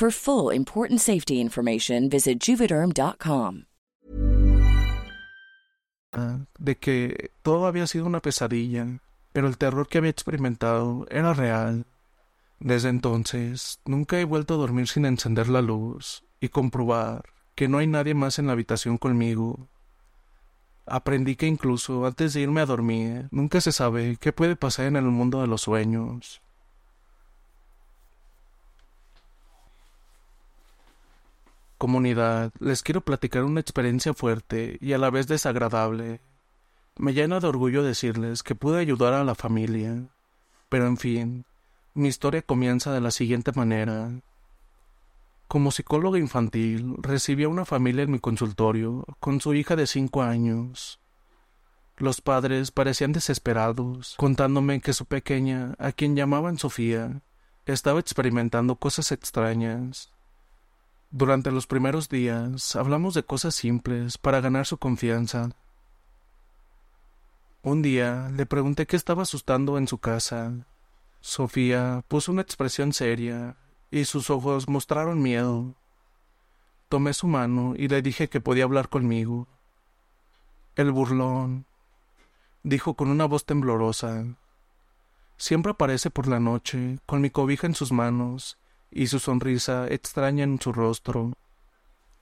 For 0.00 0.10
full 0.10 0.50
important 0.54 0.98
safety 0.98 1.42
information, 1.42 2.08
visit 2.08 2.40
juvederm.com. 2.40 3.66
De 6.58 6.78
que 6.78 7.32
todo 7.42 7.66
había 7.66 7.86
sido 7.86 8.06
una 8.06 8.20
pesadilla, 8.20 9.02
pero 9.34 9.46
el 9.46 9.58
terror 9.58 9.88
que 9.88 9.98
había 9.98 10.10
experimentado 10.10 11.04
era 11.10 11.34
real. 11.34 11.84
Desde 12.60 12.88
entonces, 12.88 13.78
nunca 13.84 14.18
he 14.18 14.24
vuelto 14.24 14.54
a 14.54 14.56
dormir 14.56 14.88
sin 14.88 15.04
encender 15.04 15.50
la 15.50 15.60
luz 15.60 16.24
y 16.40 16.48
comprobar 16.48 17.24
que 17.54 17.68
no 17.68 17.76
hay 17.76 17.86
nadie 17.86 18.14
más 18.14 18.38
en 18.38 18.46
la 18.46 18.54
habitación 18.54 18.96
conmigo. 18.96 19.68
Aprendí 20.86 21.36
que 21.36 21.46
incluso 21.46 22.06
antes 22.06 22.32
de 22.32 22.40
irme 22.40 22.62
a 22.62 22.66
dormir, 22.66 23.28
nunca 23.32 23.60
se 23.60 23.70
sabe 23.70 24.16
qué 24.18 24.32
puede 24.32 24.56
pasar 24.56 24.86
en 24.86 24.96
el 24.96 25.04
mundo 25.04 25.42
de 25.42 25.46
los 25.46 25.60
sueños. 25.60 26.40
Comunidad, 31.80 32.52
les 32.58 32.82
quiero 32.82 33.00
platicar 33.00 33.42
una 33.42 33.60
experiencia 33.60 34.12
fuerte 34.12 34.76
y 34.82 34.92
a 34.92 34.98
la 34.98 35.08
vez 35.08 35.26
desagradable. 35.28 36.20
Me 36.98 37.14
llena 37.14 37.40
de 37.40 37.46
orgullo 37.46 37.82
decirles 37.82 38.42
que 38.42 38.54
pude 38.54 38.80
ayudar 38.80 39.14
a 39.14 39.24
la 39.24 39.34
familia. 39.34 40.10
Pero 40.68 40.86
en 40.86 40.98
fin, 40.98 41.46
mi 41.94 42.08
historia 42.08 42.42
comienza 42.42 42.92
de 42.92 43.00
la 43.00 43.10
siguiente 43.10 43.52
manera. 43.52 44.10
Como 45.48 45.70
psicóloga 45.70 46.18
infantil, 46.18 46.96
recibí 46.98 47.44
a 47.44 47.48
una 47.48 47.64
familia 47.64 48.02
en 48.02 48.10
mi 48.10 48.18
consultorio 48.18 49.06
con 49.18 49.40
su 49.40 49.54
hija 49.54 49.74
de 49.74 49.86
cinco 49.86 50.20
años. 50.20 51.00
Los 51.96 52.20
padres 52.20 52.72
parecían 52.72 53.12
desesperados, 53.12 54.16
contándome 54.18 54.82
que 54.82 54.92
su 54.92 55.06
pequeña, 55.06 55.76
a 55.78 55.92
quien 55.92 56.14
llamaban 56.14 56.58
Sofía, 56.58 57.22
estaba 57.64 58.00
experimentando 58.00 58.76
cosas 58.76 59.12
extrañas. 59.12 60.10
Durante 61.12 61.50
los 61.50 61.66
primeros 61.66 62.08
días 62.08 62.76
hablamos 62.76 63.14
de 63.14 63.24
cosas 63.24 63.56
simples 63.56 64.16
para 64.16 64.40
ganar 64.40 64.64
su 64.64 64.78
confianza. 64.78 65.50
Un 67.62 67.82
día 67.82 68.30
le 68.32 68.46
pregunté 68.46 68.86
qué 68.86 68.94
estaba 68.94 69.24
asustando 69.24 69.76
en 69.76 69.88
su 69.88 69.98
casa. 69.98 70.52
Sofía 71.20 72.04
puso 72.06 72.30
una 72.30 72.42
expresión 72.42 72.92
seria 72.92 73.56
y 73.90 74.04
sus 74.04 74.30
ojos 74.30 74.68
mostraron 74.68 75.20
miedo. 75.20 75.74
Tomé 76.88 77.12
su 77.12 77.26
mano 77.26 77.74
y 77.76 77.88
le 77.88 78.02
dije 78.02 78.28
que 78.28 78.40
podía 78.40 78.62
hablar 78.62 78.88
conmigo. 78.88 79.48
El 80.76 80.92
burlón, 80.92 81.66
dijo 82.62 82.94
con 82.94 83.10
una 83.10 83.24
voz 83.24 83.44
temblorosa. 83.44 84.26
Siempre 85.36 85.72
aparece 85.72 86.08
por 86.08 86.28
la 86.28 86.38
noche, 86.38 87.00
con 87.04 87.20
mi 87.20 87.30
cobija 87.30 87.66
en 87.66 87.74
sus 87.74 87.90
manos 87.90 88.59
y 88.90 89.06
su 89.06 89.18
sonrisa 89.18 89.86
extraña 89.88 90.44
en 90.44 90.60
su 90.60 90.72
rostro. 90.72 91.32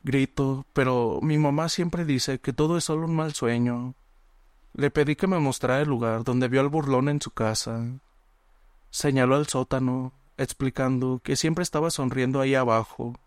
Grito, 0.03 0.65
pero 0.73 1.21
mi 1.23 1.39
mamá 1.39 1.69
siempre 1.69 2.05
dice 2.05 2.39
que 2.39 2.53
todo 2.53 2.77
es 2.77 2.85
solo 2.85 3.07
un 3.07 3.17
mal 3.17 3.35
sueño. 3.35 3.95
Le 4.75 4.91
pedí 4.91 5.17
que 5.17 5.27
me 5.27 5.39
mostrara 5.39 5.81
el 5.83 5.89
lugar 5.89 6.25
donde 6.25 6.49
vio 6.49 6.61
al 6.61 6.69
burlón 6.69 7.09
en 7.09 7.21
su 7.21 7.31
casa. 7.31 8.01
Señaló 8.91 9.37
al 9.37 9.49
sótano, 9.49 10.13
explicando 10.37 11.21
que 11.23 11.37
siempre 11.37 11.63
estaba 11.63 11.91
sonriendo 11.91 12.41
ahí 12.41 12.55
abajo. 12.55 13.19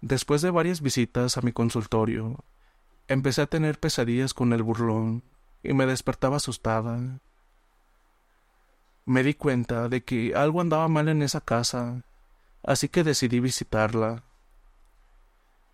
Después 0.00 0.42
de 0.42 0.50
varias 0.50 0.80
visitas 0.80 1.36
a 1.36 1.40
mi 1.40 1.52
consultorio, 1.52 2.36
empecé 3.08 3.42
a 3.42 3.46
tener 3.46 3.80
pesadillas 3.80 4.32
con 4.32 4.52
el 4.52 4.62
burlón 4.62 5.24
y 5.62 5.72
me 5.72 5.86
despertaba 5.86 6.36
asustada. 6.36 7.18
Me 9.08 9.22
di 9.22 9.32
cuenta 9.32 9.88
de 9.88 10.04
que 10.04 10.34
algo 10.34 10.60
andaba 10.60 10.86
mal 10.86 11.08
en 11.08 11.22
esa 11.22 11.40
casa, 11.40 12.02
así 12.62 12.90
que 12.90 13.04
decidí 13.04 13.40
visitarla. 13.40 14.22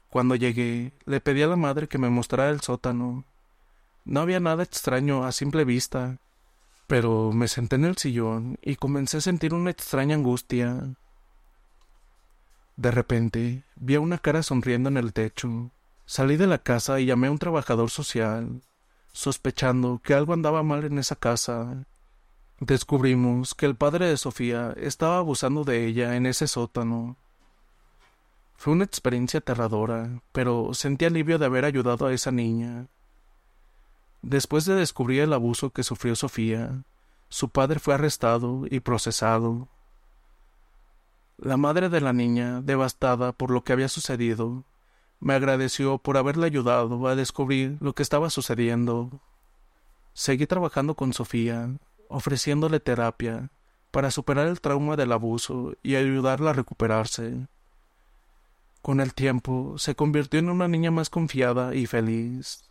Cuando 0.09 0.37
llegué, 0.37 0.93
le 1.05 1.21
pedí 1.21 1.43
a 1.43 1.49
la 1.49 1.57
madre 1.57 1.89
que 1.89 1.99
me 1.99 2.11
mostrara 2.11 2.51
el 2.51 2.61
sótano. 2.61 3.25
No 4.05 4.21
había 4.21 4.39
nada 4.39 4.63
extraño 4.63 5.25
a 5.25 5.33
simple 5.33 5.65
vista, 5.65 6.19
pero 6.87 7.33
me 7.33 7.49
senté 7.49 7.75
en 7.75 7.87
el 7.87 7.97
sillón 7.97 8.57
y 8.63 8.77
comencé 8.77 9.17
a 9.17 9.21
sentir 9.21 9.53
una 9.53 9.71
extraña 9.71 10.15
angustia. 10.15 10.95
De 12.77 12.93
repente 12.93 13.65
vi 13.75 13.97
a 13.97 14.01
una 14.01 14.19
cara 14.19 14.45
sonriendo 14.45 14.91
en 14.91 14.97
el 14.97 15.13
techo. 15.13 15.73
Salí 16.07 16.37
de 16.37 16.47
la 16.47 16.59
casa 16.59 17.01
y 17.01 17.07
llamé 17.07 17.27
a 17.27 17.33
un 17.33 17.39
trabajador 17.39 17.91
social, 17.91 18.63
sospechando 19.11 20.01
que 20.05 20.15
algo 20.15 20.35
andaba 20.35 20.63
mal 20.63 20.85
en 20.85 21.01
esa 21.01 21.17
casa 21.17 21.85
Descubrimos 22.61 23.55
que 23.55 23.67
el 23.67 23.75
padre 23.75 24.07
de 24.07 24.17
Sofía 24.17 24.75
estaba 24.77 25.19
abusando 25.19 25.65
de 25.65 25.87
ella 25.87 26.17
en 26.17 26.27
ese 26.27 26.47
sótano. 26.47 27.17
Fue 28.57 28.73
una 28.73 28.85
experiencia 28.85 29.39
aterradora, 29.39 30.23
pero 30.33 30.73
sentí 30.73 31.05
alivio 31.05 31.39
de 31.39 31.47
haber 31.47 31.65
ayudado 31.65 32.07
a 32.07 32.13
esa 32.13 32.31
niña. 32.31 32.87
Después 34.23 34.65
de 34.65 34.75
descubrir 34.75 35.23
el 35.23 35.33
abuso 35.33 35.71
que 35.71 35.83
sufrió 35.83 36.15
Sofía, 36.15 36.85
su 37.29 37.49
padre 37.49 37.81
fue 37.81 37.95
arrestado 37.95 38.65
y 38.71 38.81
procesado. 38.81 39.69
La 41.37 41.57
madre 41.57 41.89
de 41.89 42.01
la 42.01 42.13
niña, 42.13 42.61
devastada 42.63 43.33
por 43.33 43.51
lo 43.51 43.65
que 43.65 43.73
había 43.73 43.89
sucedido, 43.89 44.65
me 45.19 45.35
agradeció 45.35 45.99
por 45.99 46.17
haberle 46.17 46.47
ayudado 46.47 47.07
a 47.09 47.17
descubrir 47.17 47.77
lo 47.81 47.95
que 47.95 48.05
estaba 48.05 48.31
sucediendo. 48.31 49.11
Seguí 50.13 50.47
trabajando 50.47 50.95
con 50.95 51.13
Sofía, 51.13 51.71
ofreciéndole 52.09 52.81
terapia 52.81 53.51
para 53.91 54.11
superar 54.11 54.49
el 54.49 54.61
trauma 54.61 54.97
del 54.97 55.13
abuso 55.13 55.75
y 55.83 55.95
ayudarla 55.95 56.51
a 56.51 56.55
recuperarse. 56.55 57.47
Con 58.83 59.01
el 59.01 59.15
tiempo 59.15 59.79
se 59.79 59.95
convirtió 59.95 60.41
en 60.41 60.51
una 60.51 60.69
niña 60.69 60.91
más 60.91 61.11
confiada 61.11 61.75
y 61.75 61.87
feliz, 61.87 62.65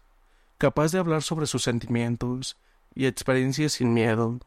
capaz 0.58 0.92
de 0.92 1.00
hablar 1.00 1.24
sobre 1.24 1.48
sus 1.48 1.64
sentimientos 1.64 2.58
y 2.94 3.06
experiencias 3.06 3.74
sin 3.74 3.94
miedo. 3.94 4.40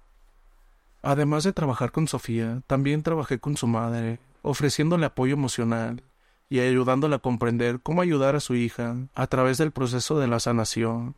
Además 1.03 1.45
de 1.45 1.53
trabajar 1.53 1.93
con 1.93 2.09
Sofía, 2.09 2.63
también 2.67 3.03
trabajé 3.03 3.39
con 3.39 3.57
su 3.57 3.67
madre, 3.67 4.19
ofreciéndole 4.43 5.07
apoyo 5.07 5.35
emocional 5.35 6.03
y 6.49 6.61
ayudándola 6.61 7.17
a 7.17 7.21
comprender 7.21 7.81
cómo 7.81 8.03
ayudar 8.03 8.37
a 8.37 8.41
su 8.41 8.55
hija 8.55 8.97
a 9.15 9.27
través 9.27 9.59
del 9.59 9.73
proceso 9.73 10.19
de 10.19 10.29
la 10.29 10.41
sanación. 10.41 11.17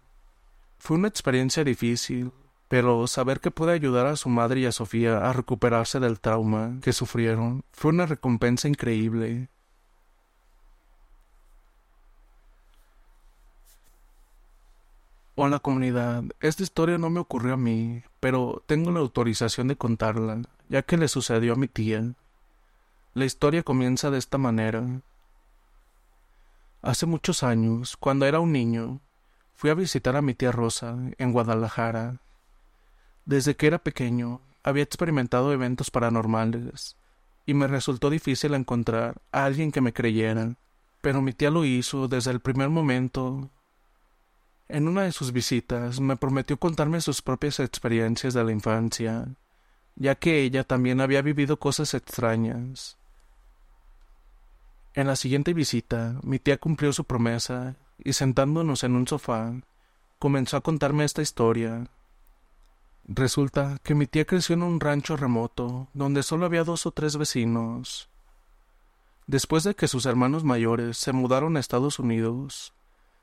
Fue 0.79 0.97
una 0.97 1.09
experiencia 1.09 1.65
difícil, 1.65 2.33
pero 2.69 3.07
saber 3.07 3.41
que 3.41 3.51
puede 3.51 3.73
ayudar 3.73 4.07
a 4.07 4.17
su 4.17 4.29
madre 4.29 4.61
y 4.61 4.67
a 4.67 4.73
Sofía 4.73 5.19
a 5.19 5.33
recuperarse 5.33 6.01
del 6.01 6.21
trauma 6.21 6.79
que 6.83 6.93
sufrieron 6.93 7.65
fue 7.73 7.91
una 7.91 8.07
recompensa 8.07 8.69
increíble. 8.69 9.49
Hola 15.35 15.61
comunidad, 15.61 16.25
esta 16.41 16.63
historia 16.63 16.99
no 16.99 17.11
me 17.11 17.21
ocurrió 17.21 17.55
a 17.55 17.57
mí, 17.57 18.03
pero 18.21 18.63
tengo 18.67 18.91
la 18.91 18.99
autorización 18.99 19.69
de 19.69 19.77
contarla, 19.77 20.43
ya 20.69 20.83
que 20.83 20.97
le 20.97 21.09
sucedió 21.09 21.53
a 21.53 21.57
mi 21.57 21.69
tía. 21.69 22.13
La 23.15 23.25
historia 23.25 23.63
comienza 23.63 24.11
de 24.11 24.19
esta 24.19 24.37
manera. 24.37 24.85
Hace 26.83 27.07
muchos 27.07 27.45
años, 27.45 27.97
cuando 27.97 28.27
era 28.27 28.41
un 28.41 28.53
niño, 28.53 29.01
fui 29.55 29.71
a 29.71 29.75
visitar 29.75 30.17
a 30.17 30.23
mi 30.23 30.35
tía 30.35 30.51
Rosa 30.51 30.97
en 31.19 31.33
Guadalajara 31.33 32.21
desde 33.29 33.57
que 33.57 33.67
era 33.67 33.79
pequeño, 33.79 34.41
había 34.63 34.83
experimentado 34.83 35.53
eventos 35.53 35.91
paranormales, 35.91 36.97
y 37.45 37.53
me 37.53 37.67
resultó 37.67 38.09
difícil 38.09 38.55
encontrar 38.55 39.21
a 39.33 39.45
alguien 39.45 39.71
que 39.71 39.83
me 39.83 39.93
creyera, 39.93 40.57
pero 41.03 41.21
mi 41.21 41.35
tía 41.35 41.51
lo 41.51 41.67
hizo 41.67 42.09
desde 42.09 42.31
el 42.31 42.41
primer 42.41 42.71
momento. 42.71 43.51
En 44.67 44.89
una 44.89 45.03
de 45.03 45.13
sus 45.13 45.33
visitas 45.33 46.01
me 46.01 46.17
prometió 46.17 46.59
contarme 46.59 47.03
sus 47.03 47.21
propias 47.21 47.61
experiencias 47.61 48.33
de 48.33 48.45
la 48.45 48.51
infancia, 48.53 49.29
ya 49.95 50.15
que 50.15 50.41
ella 50.41 50.65
también 50.65 51.03
había 51.03 51.21
vivido 51.21 51.59
cosas 51.59 51.93
extrañas. 51.93 52.97
En 54.95 55.07
la 55.07 55.17
siguiente 55.17 55.53
visita, 55.53 56.19
mi 56.23 56.39
tía 56.39 56.57
cumplió 56.57 56.95
su 56.95 57.05
promesa 57.05 57.77
y 58.03 58.15
sentándonos 58.15 58.85
en 58.85 58.97
un 58.97 59.07
sofá, 59.07 59.53
comenzó 60.19 60.57
a 60.57 60.63
contarme 60.63 61.05
esta 61.05 61.21
historia, 61.21 61.91
Resulta 63.11 63.79
que 63.83 63.95
mi 63.95 64.07
tía 64.07 64.27
creció 64.27 64.53
en 64.53 64.63
un 64.63 64.81
rancho 64.81 65.17
remoto, 65.17 65.89
donde 65.95 66.23
solo 66.23 66.45
había 66.45 66.63
dos 66.63 66.85
o 66.85 66.91
tres 66.91 67.17
vecinos. 67.17 68.11
Después 69.27 69.65
de 69.65 69.75
que 69.75 69.89
sus 69.89 70.05
hermanos 70.05 70.45
mayores 70.45 70.99
se 70.99 71.13
mudaron 71.13 71.57
a 71.57 71.61
Estados 71.61 71.99
Unidos, 71.99 72.75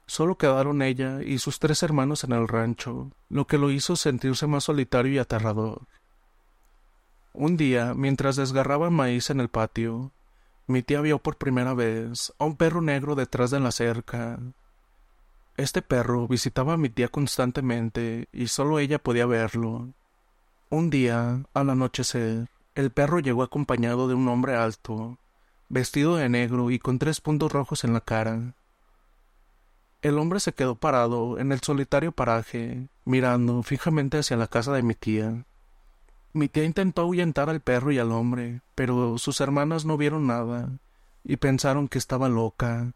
solo 0.08 0.39
quedaron 0.39 0.82
ella 0.82 1.21
y 1.21 1.38
sus 1.38 1.60
tres 1.60 1.84
hermanos 1.84 2.24
en 2.24 2.32
el 2.32 2.48
rancho, 2.48 3.12
lo 3.30 3.45
que 3.45 3.60
lo 3.60 3.69
hizo 3.69 3.95
sentirse 3.95 4.48
más 4.48 4.63
solitario 4.63 5.13
y 5.13 5.19
aterrador. 5.19 5.84
Un 7.34 7.56
día, 7.56 7.93
mientras 7.93 8.38
desgarraba 8.38 8.89
maíz 8.89 9.30
en 9.30 9.39
el 9.39 9.50
patio, 9.50 10.12
mi 10.65 10.82
tía 10.82 11.02
vio 11.02 11.19
por 11.19 11.38
primera 11.38 11.76
vez 11.76 12.34
a 12.39 12.45
un 12.45 12.56
perro 12.56 12.82
negro 12.82 13.13
detrás 13.13 13.52
de 13.52 13.60
la 13.60 13.71
cerca, 13.71 14.39
este 15.58 15.82
perro 15.82 16.28
visitaba 16.28 16.74
a 16.74 16.78
mi 16.78 16.89
tía 16.89 17.08
constantemente 17.08 18.28
y 18.34 18.48
solo 18.48 18.80
ella 18.80 19.00
podía 19.00 19.26
verlo. 19.26 19.94
Un 20.70 20.89
día, 20.89 21.44
al 21.54 21.70
anochecer, 21.70 22.50
el 22.76 22.91
perro 22.91 23.20
llegó 23.20 23.44
acompañado 23.44 24.08
de 24.08 24.15
un 24.15 24.28
hombre 24.28 24.56
alto, 24.56 25.18
vestido 25.70 26.18
de 26.18 26.28
negro 26.28 26.72
y 26.72 26.80
con 26.80 27.00
tres 27.00 27.22
puntos 27.22 27.52
rojos 27.52 27.84
en 27.86 27.94
la 27.94 28.02
cara. 28.02 28.56
El 30.02 30.20
hombre 30.20 30.39
se 30.39 30.54
quedó 30.54 30.76
parado 30.76 31.39
en 31.39 31.52
el 31.52 31.62
solitario 31.62 32.12
paraje, 32.12 32.89
mirando 33.06 33.63
fijamente 33.63 34.18
hacia 34.18 34.38
la 34.38 34.48
casa 34.48 34.74
de 34.74 34.84
mi 34.84 34.94
tía. 34.94 35.46
Mi 36.34 36.50
tía 36.50 36.65
intentó 36.65 37.04
ahuyentar 37.04 37.50
al 37.50 37.62
perro 37.62 37.91
y 37.94 37.98
al 37.98 38.12
hombre, 38.12 38.62
pero 38.76 39.18
sus 39.18 39.39
hermanas 39.39 39.86
no 39.86 39.96
vieron 39.96 40.28
nada 40.28 40.70
y 41.24 41.38
pensaron 41.38 41.88
que 41.88 41.98
estaba 41.98 42.28
loca. 42.28 42.91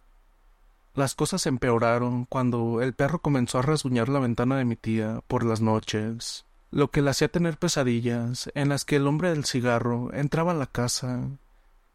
Las 0.99 1.15
cosas 1.15 1.45
empeoraron 1.45 2.25
cuando 2.25 2.81
el 2.81 2.93
perro 2.93 3.19
comenzó 3.19 3.59
a 3.59 3.61
rasguñar 3.61 4.09
la 4.09 4.19
ventana 4.19 4.57
de 4.57 4.65
mi 4.65 4.75
tía 4.75 5.21
por 5.29 5.45
las 5.45 5.61
noches, 5.61 6.43
lo 6.71 6.91
que 6.91 7.01
le 7.01 7.11
hacía 7.11 7.29
tener 7.29 7.57
pesadillas 7.57 8.51
en 8.53 8.67
las 8.67 8.83
que 8.83 8.97
el 8.97 9.07
hombre 9.07 9.29
del 9.29 9.45
cigarro 9.45 10.13
entraba 10.13 10.51
a 10.51 10.55
la 10.55 10.65
casa 10.65 11.21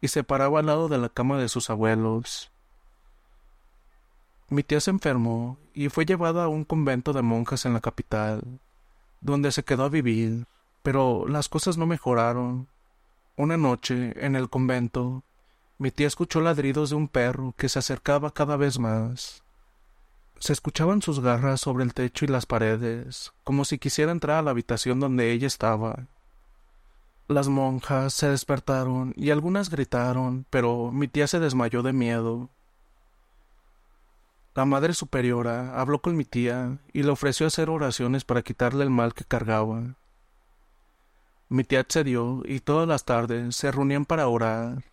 y 0.00 0.08
se 0.08 0.24
paraba 0.24 0.60
al 0.60 0.64
lado 0.64 0.88
de 0.88 0.96
la 0.96 1.10
cama 1.10 1.36
de 1.36 1.50
sus 1.50 1.68
abuelos. 1.68 2.50
Mi 4.48 4.62
tía 4.62 4.80
se 4.80 4.90
enfermó 4.90 5.58
y 5.74 5.90
fue 5.90 6.06
llevada 6.06 6.44
a 6.44 6.48
un 6.48 6.64
convento 6.64 7.12
de 7.12 7.20
monjas 7.20 7.66
en 7.66 7.74
la 7.74 7.80
capital, 7.80 8.40
donde 9.20 9.52
se 9.52 9.64
quedó 9.64 9.84
a 9.84 9.90
vivir, 9.90 10.46
pero 10.82 11.28
las 11.28 11.50
cosas 11.50 11.76
no 11.76 11.84
mejoraron. 11.84 12.68
Una 13.36 13.58
noche, 13.58 14.14
en 14.24 14.34
el 14.34 14.48
convento, 14.48 15.24
mi 15.78 15.90
tía 15.90 16.06
escuchó 16.06 16.40
ladridos 16.40 16.90
de 16.90 16.96
un 16.96 17.08
perro 17.08 17.54
que 17.56 17.68
se 17.68 17.78
acercaba 17.78 18.32
cada 18.32 18.56
vez 18.56 18.78
más. 18.78 19.42
Se 20.38 20.52
escuchaban 20.52 21.02
sus 21.02 21.20
garras 21.20 21.60
sobre 21.60 21.84
el 21.84 21.94
techo 21.94 22.24
y 22.24 22.28
las 22.28 22.46
paredes, 22.46 23.32
como 23.44 23.64
si 23.64 23.78
quisiera 23.78 24.12
entrar 24.12 24.38
a 24.38 24.42
la 24.42 24.50
habitación 24.50 25.00
donde 25.00 25.32
ella 25.32 25.46
estaba. 25.46 26.06
Las 27.26 27.48
monjas 27.48 28.12
se 28.12 28.28
despertaron 28.28 29.14
y 29.16 29.30
algunas 29.30 29.70
gritaron, 29.70 30.46
pero 30.50 30.92
mi 30.92 31.08
tía 31.08 31.26
se 31.26 31.40
desmayó 31.40 31.82
de 31.82 31.92
miedo. 31.94 32.50
La 34.54 34.66
Madre 34.66 34.94
Superiora 34.94 35.80
habló 35.80 36.00
con 36.00 36.16
mi 36.16 36.24
tía 36.24 36.78
y 36.92 37.02
le 37.02 37.10
ofreció 37.10 37.46
hacer 37.46 37.70
oraciones 37.70 38.24
para 38.24 38.42
quitarle 38.42 38.84
el 38.84 38.90
mal 38.90 39.14
que 39.14 39.24
cargaba. 39.24 39.96
Mi 41.48 41.64
tía 41.64 41.80
accedió 41.80 42.42
y 42.44 42.60
todas 42.60 42.86
las 42.86 43.04
tardes 43.04 43.56
se 43.56 43.72
reunían 43.72 44.04
para 44.04 44.28
orar. 44.28 44.84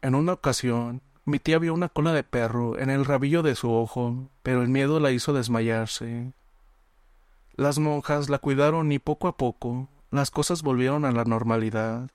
En 0.00 0.14
una 0.14 0.32
ocasión, 0.34 1.02
mi 1.24 1.40
tía 1.40 1.58
vio 1.58 1.74
una 1.74 1.88
cola 1.88 2.12
de 2.12 2.22
perro 2.22 2.78
en 2.78 2.88
el 2.88 3.04
rabillo 3.04 3.42
de 3.42 3.56
su 3.56 3.72
ojo, 3.72 4.28
pero 4.42 4.62
el 4.62 4.68
miedo 4.68 5.00
la 5.00 5.10
hizo 5.10 5.32
desmayarse. 5.32 6.32
Las 7.56 7.80
monjas 7.80 8.28
la 8.28 8.38
cuidaron 8.38 8.92
y 8.92 9.00
poco 9.00 9.26
a 9.26 9.36
poco 9.36 9.88
las 10.10 10.30
cosas 10.30 10.62
volvieron 10.62 11.04
a 11.04 11.10
la 11.10 11.24
normalidad. 11.24 12.10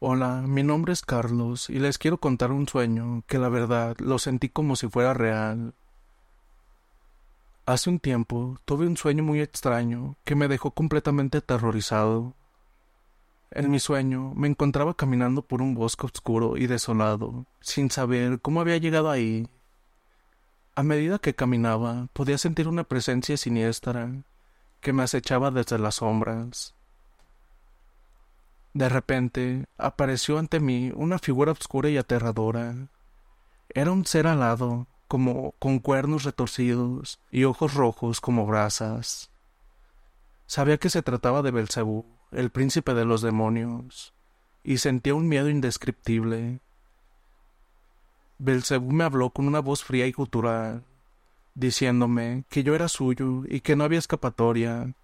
Hola, 0.00 0.42
mi 0.44 0.64
nombre 0.64 0.92
es 0.92 1.02
Carlos 1.02 1.70
y 1.70 1.78
les 1.78 1.96
quiero 1.96 2.18
contar 2.18 2.50
un 2.50 2.66
sueño 2.66 3.22
que 3.28 3.38
la 3.38 3.48
verdad 3.48 3.96
lo 4.00 4.18
sentí 4.18 4.48
como 4.48 4.74
si 4.74 4.88
fuera 4.88 5.14
real. 5.14 5.74
Hace 7.64 7.90
un 7.90 8.00
tiempo 8.00 8.58
tuve 8.64 8.86
un 8.86 8.96
sueño 8.96 9.22
muy 9.22 9.40
extraño 9.40 10.16
que 10.24 10.34
me 10.34 10.48
dejó 10.48 10.72
completamente 10.72 11.38
aterrorizado. 11.38 12.34
En 13.50 13.70
mi 13.70 13.78
sueño 13.78 14.32
me 14.34 14.48
encontraba 14.48 14.94
caminando 14.94 15.42
por 15.42 15.62
un 15.62 15.74
bosque 15.74 16.06
oscuro 16.06 16.56
y 16.56 16.66
desolado, 16.66 17.46
sin 17.60 17.90
saber 17.90 18.40
cómo 18.40 18.60
había 18.60 18.78
llegado 18.78 19.10
ahí 19.10 19.48
a 20.74 20.82
medida 20.82 21.18
que 21.18 21.34
caminaba, 21.34 22.08
podía 22.14 22.38
sentir 22.38 22.66
una 22.66 22.84
presencia 22.84 23.36
siniestra 23.36 24.10
que 24.80 24.94
me 24.94 25.02
acechaba 25.02 25.50
desde 25.50 25.78
las 25.78 25.96
sombras. 25.96 26.74
De 28.72 28.88
repente 28.88 29.66
apareció 29.76 30.38
ante 30.38 30.60
mí 30.60 30.90
una 30.94 31.18
figura 31.18 31.52
oscura 31.52 31.90
y 31.90 31.98
aterradora. 31.98 32.88
Era 33.68 33.92
un 33.92 34.06
ser 34.06 34.26
alado, 34.26 34.86
como 35.12 35.52
con 35.58 35.78
cuernos 35.78 36.24
retorcidos 36.24 37.20
y 37.30 37.44
ojos 37.44 37.74
rojos 37.74 38.22
como 38.22 38.46
brasas. 38.46 39.30
Sabía 40.46 40.78
que 40.78 40.88
se 40.88 41.02
trataba 41.02 41.42
de 41.42 41.50
Belcebú, 41.50 42.06
el 42.30 42.48
príncipe 42.48 42.94
de 42.94 43.04
los 43.04 43.20
demonios, 43.20 44.14
y 44.64 44.78
sentía 44.78 45.14
un 45.14 45.28
miedo 45.28 45.50
indescriptible. 45.50 46.60
Belcebú 48.38 48.90
me 48.90 49.04
habló 49.04 49.28
con 49.28 49.46
una 49.46 49.60
voz 49.60 49.84
fría 49.84 50.06
y 50.06 50.12
gutural, 50.12 50.82
diciéndome 51.54 52.44
que 52.48 52.62
yo 52.62 52.74
era 52.74 52.88
suyo 52.88 53.42
y 53.46 53.60
que 53.60 53.76
no 53.76 53.84
había 53.84 53.98
escapatoria. 53.98 54.94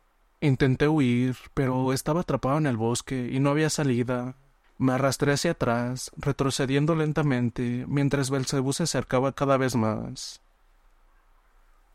Intenté 0.41 0.89
huir, 0.89 1.37
pero 1.53 1.93
estaba 1.93 2.23
atrapado 2.23 2.57
en 2.57 2.67
el 2.67 2.79
bosque 2.79 3.29
y 3.31 3.41
no 3.41 3.51
había 3.51 3.69
salida. 3.69 4.37
Me 4.79 4.93
arrastré 4.93 5.33
hacia 5.33 5.51
atrás, 5.51 6.13
retrocediendo 6.17 6.95
lentamente, 6.95 7.85
mientras 7.89 8.31
Belcebú 8.31 8.73
se 8.73 8.85
acercaba 8.85 9.33
cada 9.33 9.57
vez 9.57 9.75
más. 9.75 10.41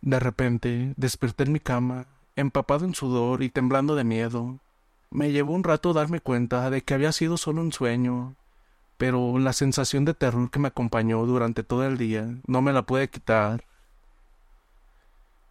De 0.02 0.20
repente, 0.20 0.94
desperté 0.98 1.44
en 1.44 1.54
mi 1.54 1.62
cama, 1.62 2.08
empapado 2.36 2.84
en 2.84 2.94
sudor 2.94 3.42
y 3.42 3.50
temblando 3.50 3.96
de 3.96 4.04
miedo. 4.04 4.60
Me 5.12 5.32
llevó 5.32 5.54
un 5.54 5.64
rato 5.64 5.94
darme 5.94 6.20
cuenta 6.20 6.70
de 6.70 6.82
que 6.82 6.94
había 6.94 7.14
sido 7.14 7.38
solo 7.38 7.62
un 7.62 7.72
sueño, 7.72 8.36
pero 8.98 9.40
la 9.40 9.54
sensación 9.54 10.04
de 10.04 10.14
terror 10.14 10.52
que 10.52 10.60
me 10.60 10.68
acompañó 10.68 11.26
durante 11.26 11.64
todo 11.64 11.86
el 11.86 11.98
día 11.98 12.38
no 12.48 12.62
me 12.62 12.74
la 12.74 12.82
pude 12.82 13.10
quitar. 13.10 13.64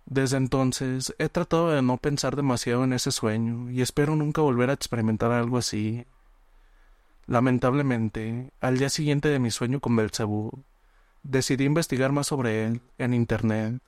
Desde 0.04 0.36
entonces 0.36 1.14
he 1.18 1.30
tratado 1.30 1.70
de 1.70 1.80
no 1.80 1.96
pensar 1.96 2.36
demasiado 2.36 2.84
en 2.84 2.92
ese 2.92 3.10
sueño 3.10 3.70
y 3.70 3.80
espero 3.80 4.16
nunca 4.16 4.42
volver 4.42 4.68
a 4.68 4.74
experimentar 4.74 5.32
algo 5.32 5.56
así. 5.56 6.04
Lamentablemente, 7.32 8.52
al 8.60 8.76
día 8.76 8.90
siguiente 8.90 9.28
de 9.28 9.38
mi 9.38 9.50
sueño 9.50 9.80
con 9.80 9.96
Belzebú, 9.96 10.50
decidí 11.22 11.64
investigar 11.64 12.12
más 12.12 12.26
sobre 12.26 12.66
él 12.66 12.82
en 12.98 13.14
internet. 13.14 13.80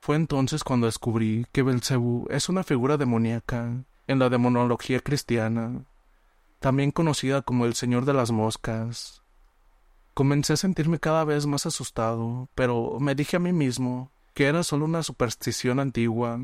Fue 0.00 0.16
entonces 0.16 0.64
cuando 0.64 0.86
descubrí 0.86 1.46
que 1.52 1.62
Belzebú 1.62 2.26
es 2.28 2.48
una 2.48 2.64
figura 2.64 2.96
demoníaca 2.96 3.84
en 4.08 4.18
la 4.18 4.28
demonología 4.28 4.98
cristiana 4.98 5.84
también 6.58 6.90
conocida 6.90 7.40
como 7.42 7.66
el 7.66 7.74
Señor 7.74 8.04
de 8.04 8.14
las 8.14 8.32
Moscas. 8.32 9.22
Comencé 10.12 10.54
a 10.54 10.56
sentirme 10.56 10.98
cada 10.98 11.22
vez 11.22 11.46
más 11.46 11.66
asustado, 11.66 12.48
pero 12.56 12.98
me 12.98 13.14
dije 13.14 13.36
a 13.36 13.38
mí 13.38 13.52
mismo 13.52 14.10
que 14.34 14.46
era 14.46 14.64
solo 14.64 14.86
una 14.86 15.04
superstición 15.04 15.78
antigua. 15.78 16.40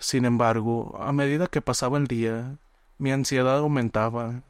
Sin 0.00 0.24
embargo, 0.24 0.98
a 1.00 1.12
medida 1.12 1.46
que 1.46 1.62
pasaba 1.62 1.96
el 1.96 2.08
día, 2.08 2.58
mi 2.98 3.12
ansiedad 3.12 3.58
aumentaba. 3.58 4.42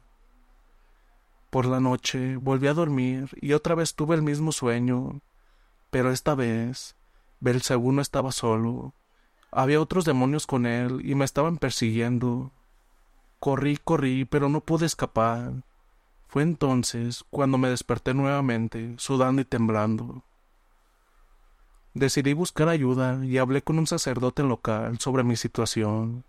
Por 1.55 1.67
la 1.67 1.79
noche 1.79 2.35
volví 2.35 2.67
a 2.67 2.73
dormir 2.73 3.29
y 3.39 3.53
otra 3.53 3.75
vez 3.75 3.95
tuve 3.95 4.13
el 4.15 4.21
mismo 4.21 4.51
sueño, 4.51 5.21
pero 5.89 6.11
esta 6.11 6.35
vez 6.35 6.97
Belcebú 7.39 7.93
no 7.93 8.01
estaba 8.01 8.33
solo. 8.33 8.93
Había 9.51 9.79
otros 9.79 10.03
demonios 10.03 10.47
con 10.47 10.65
él 10.65 10.99
y 11.05 11.15
me 11.15 11.23
estaban 11.23 11.55
persiguiendo. 11.55 12.51
Corrí, 13.39 13.79
corrí, 13.81 14.25
pero 14.25 14.49
no 14.49 14.59
pude 14.59 14.85
escapar. 14.85 15.63
Fue 16.27 16.43
entonces 16.43 17.23
cuando 17.29 17.57
me 17.57 17.69
desperté 17.69 18.13
nuevamente, 18.13 18.93
sudando 18.97 19.41
y 19.41 19.45
temblando. 19.45 20.25
Decidí 21.93 22.33
buscar 22.33 22.67
ayuda 22.67 23.23
y 23.23 23.37
hablé 23.37 23.61
con 23.61 23.79
un 23.79 23.87
sacerdote 23.87 24.43
local 24.43 24.99
sobre 24.99 25.23
mi 25.23 25.37
situación. 25.37 26.25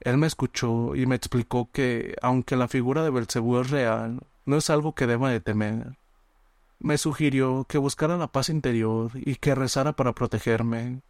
Él 0.00 0.18
me 0.18 0.26
escuchó 0.26 0.94
y 0.94 1.06
me 1.06 1.16
explicó 1.16 1.70
que, 1.72 2.16
aunque 2.22 2.56
la 2.56 2.68
figura 2.68 3.02
de 3.02 3.10
Belcebú 3.10 3.58
es 3.58 3.70
real, 3.70 4.20
no 4.44 4.56
es 4.56 4.70
algo 4.70 4.94
que 4.94 5.06
deba 5.06 5.30
de 5.30 5.40
temer. 5.40 5.98
Me 6.78 6.98
sugirió 6.98 7.66
que 7.68 7.78
buscara 7.78 8.16
la 8.16 8.28
paz 8.28 8.48
interior 8.48 9.10
y 9.14 9.36
que 9.36 9.54
rezara 9.54 9.92
para 9.94 10.12
protegerme, 10.12 11.02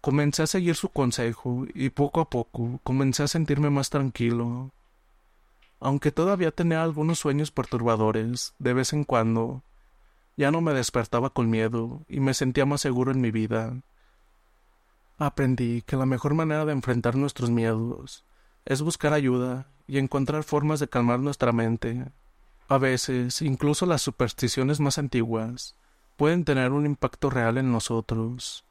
Comencé 0.00 0.44
a 0.44 0.46
seguir 0.46 0.76
su 0.76 0.90
consejo 0.90 1.66
y 1.74 1.90
poco 1.90 2.20
a 2.20 2.30
poco 2.30 2.78
comencé 2.84 3.24
a 3.24 3.28
sentirme 3.28 3.68
más 3.68 3.90
tranquilo. 3.90 4.70
Aunque 5.80 6.12
todavía 6.12 6.52
tenía 6.52 6.84
algunos 6.84 7.18
sueños 7.18 7.50
perturbadores, 7.50 8.54
de 8.60 8.74
vez 8.74 8.92
en 8.92 9.02
cuando, 9.02 9.62
ya 10.36 10.52
no 10.52 10.60
me 10.60 10.72
despertaba 10.72 11.30
con 11.30 11.50
miedo 11.50 12.02
y 12.08 12.20
me 12.20 12.32
sentía 12.34 12.64
más 12.64 12.80
seguro 12.80 13.10
en 13.10 13.20
mi 13.20 13.32
vida. 13.32 13.74
Aprendí 15.18 15.82
que 15.82 15.96
la 15.96 16.06
mejor 16.06 16.34
manera 16.34 16.64
de 16.64 16.72
enfrentar 16.72 17.16
nuestros 17.16 17.50
miedos 17.50 18.24
es 18.64 18.82
buscar 18.82 19.12
ayuda 19.12 19.66
y 19.86 19.98
encontrar 19.98 20.44
formas 20.44 20.80
de 20.80 20.88
calmar 20.88 21.20
nuestra 21.20 21.52
mente. 21.52 22.10
A 22.68 22.78
veces, 22.78 23.42
incluso 23.42 23.84
las 23.84 24.02
supersticiones 24.02 24.80
más 24.80 24.98
antiguas 24.98 25.76
pueden 26.16 26.44
tener 26.44 26.72
un 26.72 26.86
impacto 26.86 27.30
real 27.30 27.58
en 27.58 27.72
nosotros 27.72 28.64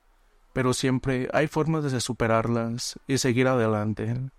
pero 0.57 0.73
siempre 0.73 1.29
hay 1.33 1.45
formas 1.45 1.91
de 1.91 2.01
superarlas 2.01 2.99
y 3.05 3.19
seguir 3.19 3.47
adelante. 3.47 4.31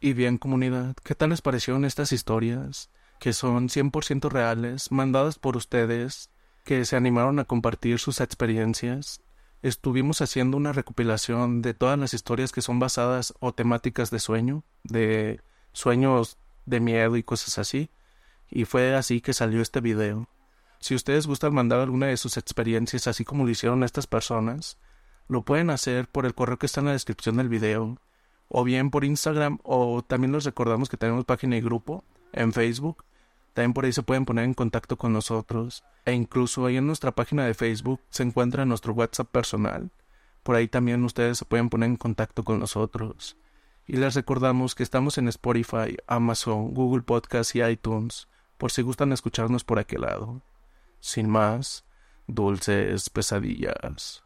Y 0.00 0.14
bien 0.14 0.36
comunidad, 0.36 0.96
¿qué 1.04 1.14
tal 1.14 1.30
les 1.30 1.42
parecieron 1.42 1.84
estas 1.84 2.10
historias? 2.10 2.90
Que 3.20 3.32
son 3.32 3.68
100% 3.68 4.28
reales, 4.28 4.90
mandadas 4.90 5.38
por 5.38 5.56
ustedes, 5.56 6.28
que 6.66 6.84
se 6.84 6.96
animaron 6.96 7.38
a 7.38 7.44
compartir 7.44 8.00
sus 8.00 8.20
experiencias. 8.20 9.22
Estuvimos 9.62 10.20
haciendo 10.20 10.56
una 10.56 10.72
recopilación 10.72 11.62
de 11.62 11.74
todas 11.74 11.96
las 11.96 12.12
historias 12.12 12.50
que 12.50 12.60
son 12.60 12.80
basadas 12.80 13.32
o 13.38 13.54
temáticas 13.54 14.10
de 14.10 14.18
sueño, 14.18 14.64
de 14.82 15.40
sueños 15.72 16.38
de 16.66 16.80
miedo 16.80 17.16
y 17.16 17.22
cosas 17.22 17.58
así. 17.58 17.88
Y 18.50 18.64
fue 18.64 18.96
así 18.96 19.20
que 19.20 19.32
salió 19.32 19.62
este 19.62 19.80
video. 19.80 20.28
Si 20.80 20.96
ustedes 20.96 21.28
gustan 21.28 21.54
mandar 21.54 21.78
alguna 21.78 22.06
de 22.06 22.16
sus 22.16 22.36
experiencias 22.36 23.06
así 23.06 23.24
como 23.24 23.44
lo 23.44 23.50
hicieron 23.50 23.84
estas 23.84 24.08
personas, 24.08 24.76
lo 25.28 25.42
pueden 25.42 25.70
hacer 25.70 26.08
por 26.08 26.26
el 26.26 26.34
correo 26.34 26.58
que 26.58 26.66
está 26.66 26.80
en 26.80 26.86
la 26.86 26.92
descripción 26.92 27.36
del 27.36 27.48
video, 27.48 28.00
o 28.48 28.64
bien 28.64 28.90
por 28.90 29.04
Instagram, 29.04 29.60
o 29.62 30.02
también 30.02 30.32
les 30.32 30.44
recordamos 30.44 30.88
que 30.88 30.96
tenemos 30.96 31.24
página 31.24 31.56
y 31.56 31.60
grupo 31.60 32.04
en 32.32 32.52
Facebook. 32.52 33.04
También 33.56 33.72
por 33.72 33.86
ahí 33.86 33.92
se 33.94 34.02
pueden 34.02 34.26
poner 34.26 34.44
en 34.44 34.52
contacto 34.52 34.98
con 34.98 35.14
nosotros. 35.14 35.82
E 36.04 36.12
incluso 36.12 36.66
ahí 36.66 36.76
en 36.76 36.86
nuestra 36.86 37.12
página 37.12 37.46
de 37.46 37.54
Facebook 37.54 38.02
se 38.10 38.22
encuentra 38.22 38.66
nuestro 38.66 38.92
WhatsApp 38.92 39.30
personal. 39.30 39.90
Por 40.42 40.56
ahí 40.56 40.68
también 40.68 41.02
ustedes 41.04 41.38
se 41.38 41.46
pueden 41.46 41.70
poner 41.70 41.88
en 41.88 41.96
contacto 41.96 42.44
con 42.44 42.58
nosotros. 42.60 43.38
Y 43.86 43.96
les 43.96 44.14
recordamos 44.14 44.74
que 44.74 44.82
estamos 44.82 45.16
en 45.16 45.28
Spotify, 45.28 45.96
Amazon, 46.06 46.74
Google 46.74 47.00
Podcast 47.00 47.56
y 47.56 47.62
iTunes, 47.62 48.28
por 48.58 48.72
si 48.72 48.82
gustan 48.82 49.12
escucharnos 49.12 49.64
por 49.64 49.78
aquel 49.78 50.02
lado. 50.02 50.42
Sin 51.00 51.30
más, 51.30 51.86
dulces 52.26 53.08
pesadillas. 53.08 54.25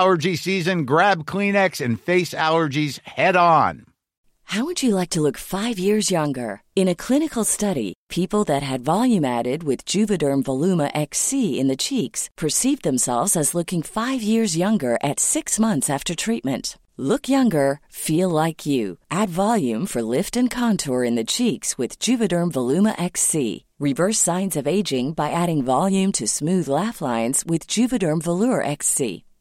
allergy 0.00 0.34
season, 0.34 0.86
grab 0.86 1.24
Kleenex 1.24 1.84
and 1.84 2.00
face 2.00 2.32
allergies 2.32 2.94
head 3.06 3.36
on. 3.36 3.84
How 4.44 4.64
would 4.64 4.82
you 4.82 4.94
like 4.94 5.10
to 5.10 5.20
look 5.20 5.36
five 5.36 5.78
years 5.78 6.10
younger? 6.10 6.62
In 6.74 6.88
a 6.88 7.00
clinical 7.04 7.44
study, 7.44 7.92
people 8.08 8.42
that 8.44 8.62
had 8.62 8.80
volume 8.94 9.26
added 9.26 9.62
with 9.62 9.84
Juvederm 9.84 10.42
Voluma 10.42 10.90
XC 10.94 11.60
in 11.60 11.68
the 11.68 11.82
cheeks 11.88 12.30
perceived 12.34 12.82
themselves 12.82 13.36
as 13.36 13.54
looking 13.54 13.82
five 13.82 14.22
years 14.22 14.56
younger 14.56 14.96
at 15.04 15.20
six 15.20 15.60
months 15.60 15.90
after 15.90 16.14
treatment. 16.14 16.78
Look 16.96 17.28
younger, 17.28 17.80
feel 17.90 18.30
like 18.30 18.66
you. 18.66 18.96
Add 19.10 19.28
volume 19.28 19.86
for 19.86 20.02
lift 20.16 20.34
and 20.36 20.50
contour 20.50 21.04
in 21.04 21.14
the 21.14 21.32
cheeks 21.36 21.76
with 21.78 21.98
Juvederm 21.98 22.50
Voluma 22.52 22.94
XC. 22.98 23.64
Reverse 23.78 24.18
signs 24.18 24.56
of 24.56 24.66
aging 24.66 25.12
by 25.12 25.30
adding 25.30 25.62
volume 25.62 26.12
to 26.12 26.26
smooth 26.26 26.68
laugh 26.68 27.00
lines 27.00 27.44
with 27.46 27.66
Juvederm 27.66 28.20
Volure 28.22 28.64
XC. 28.66 29.24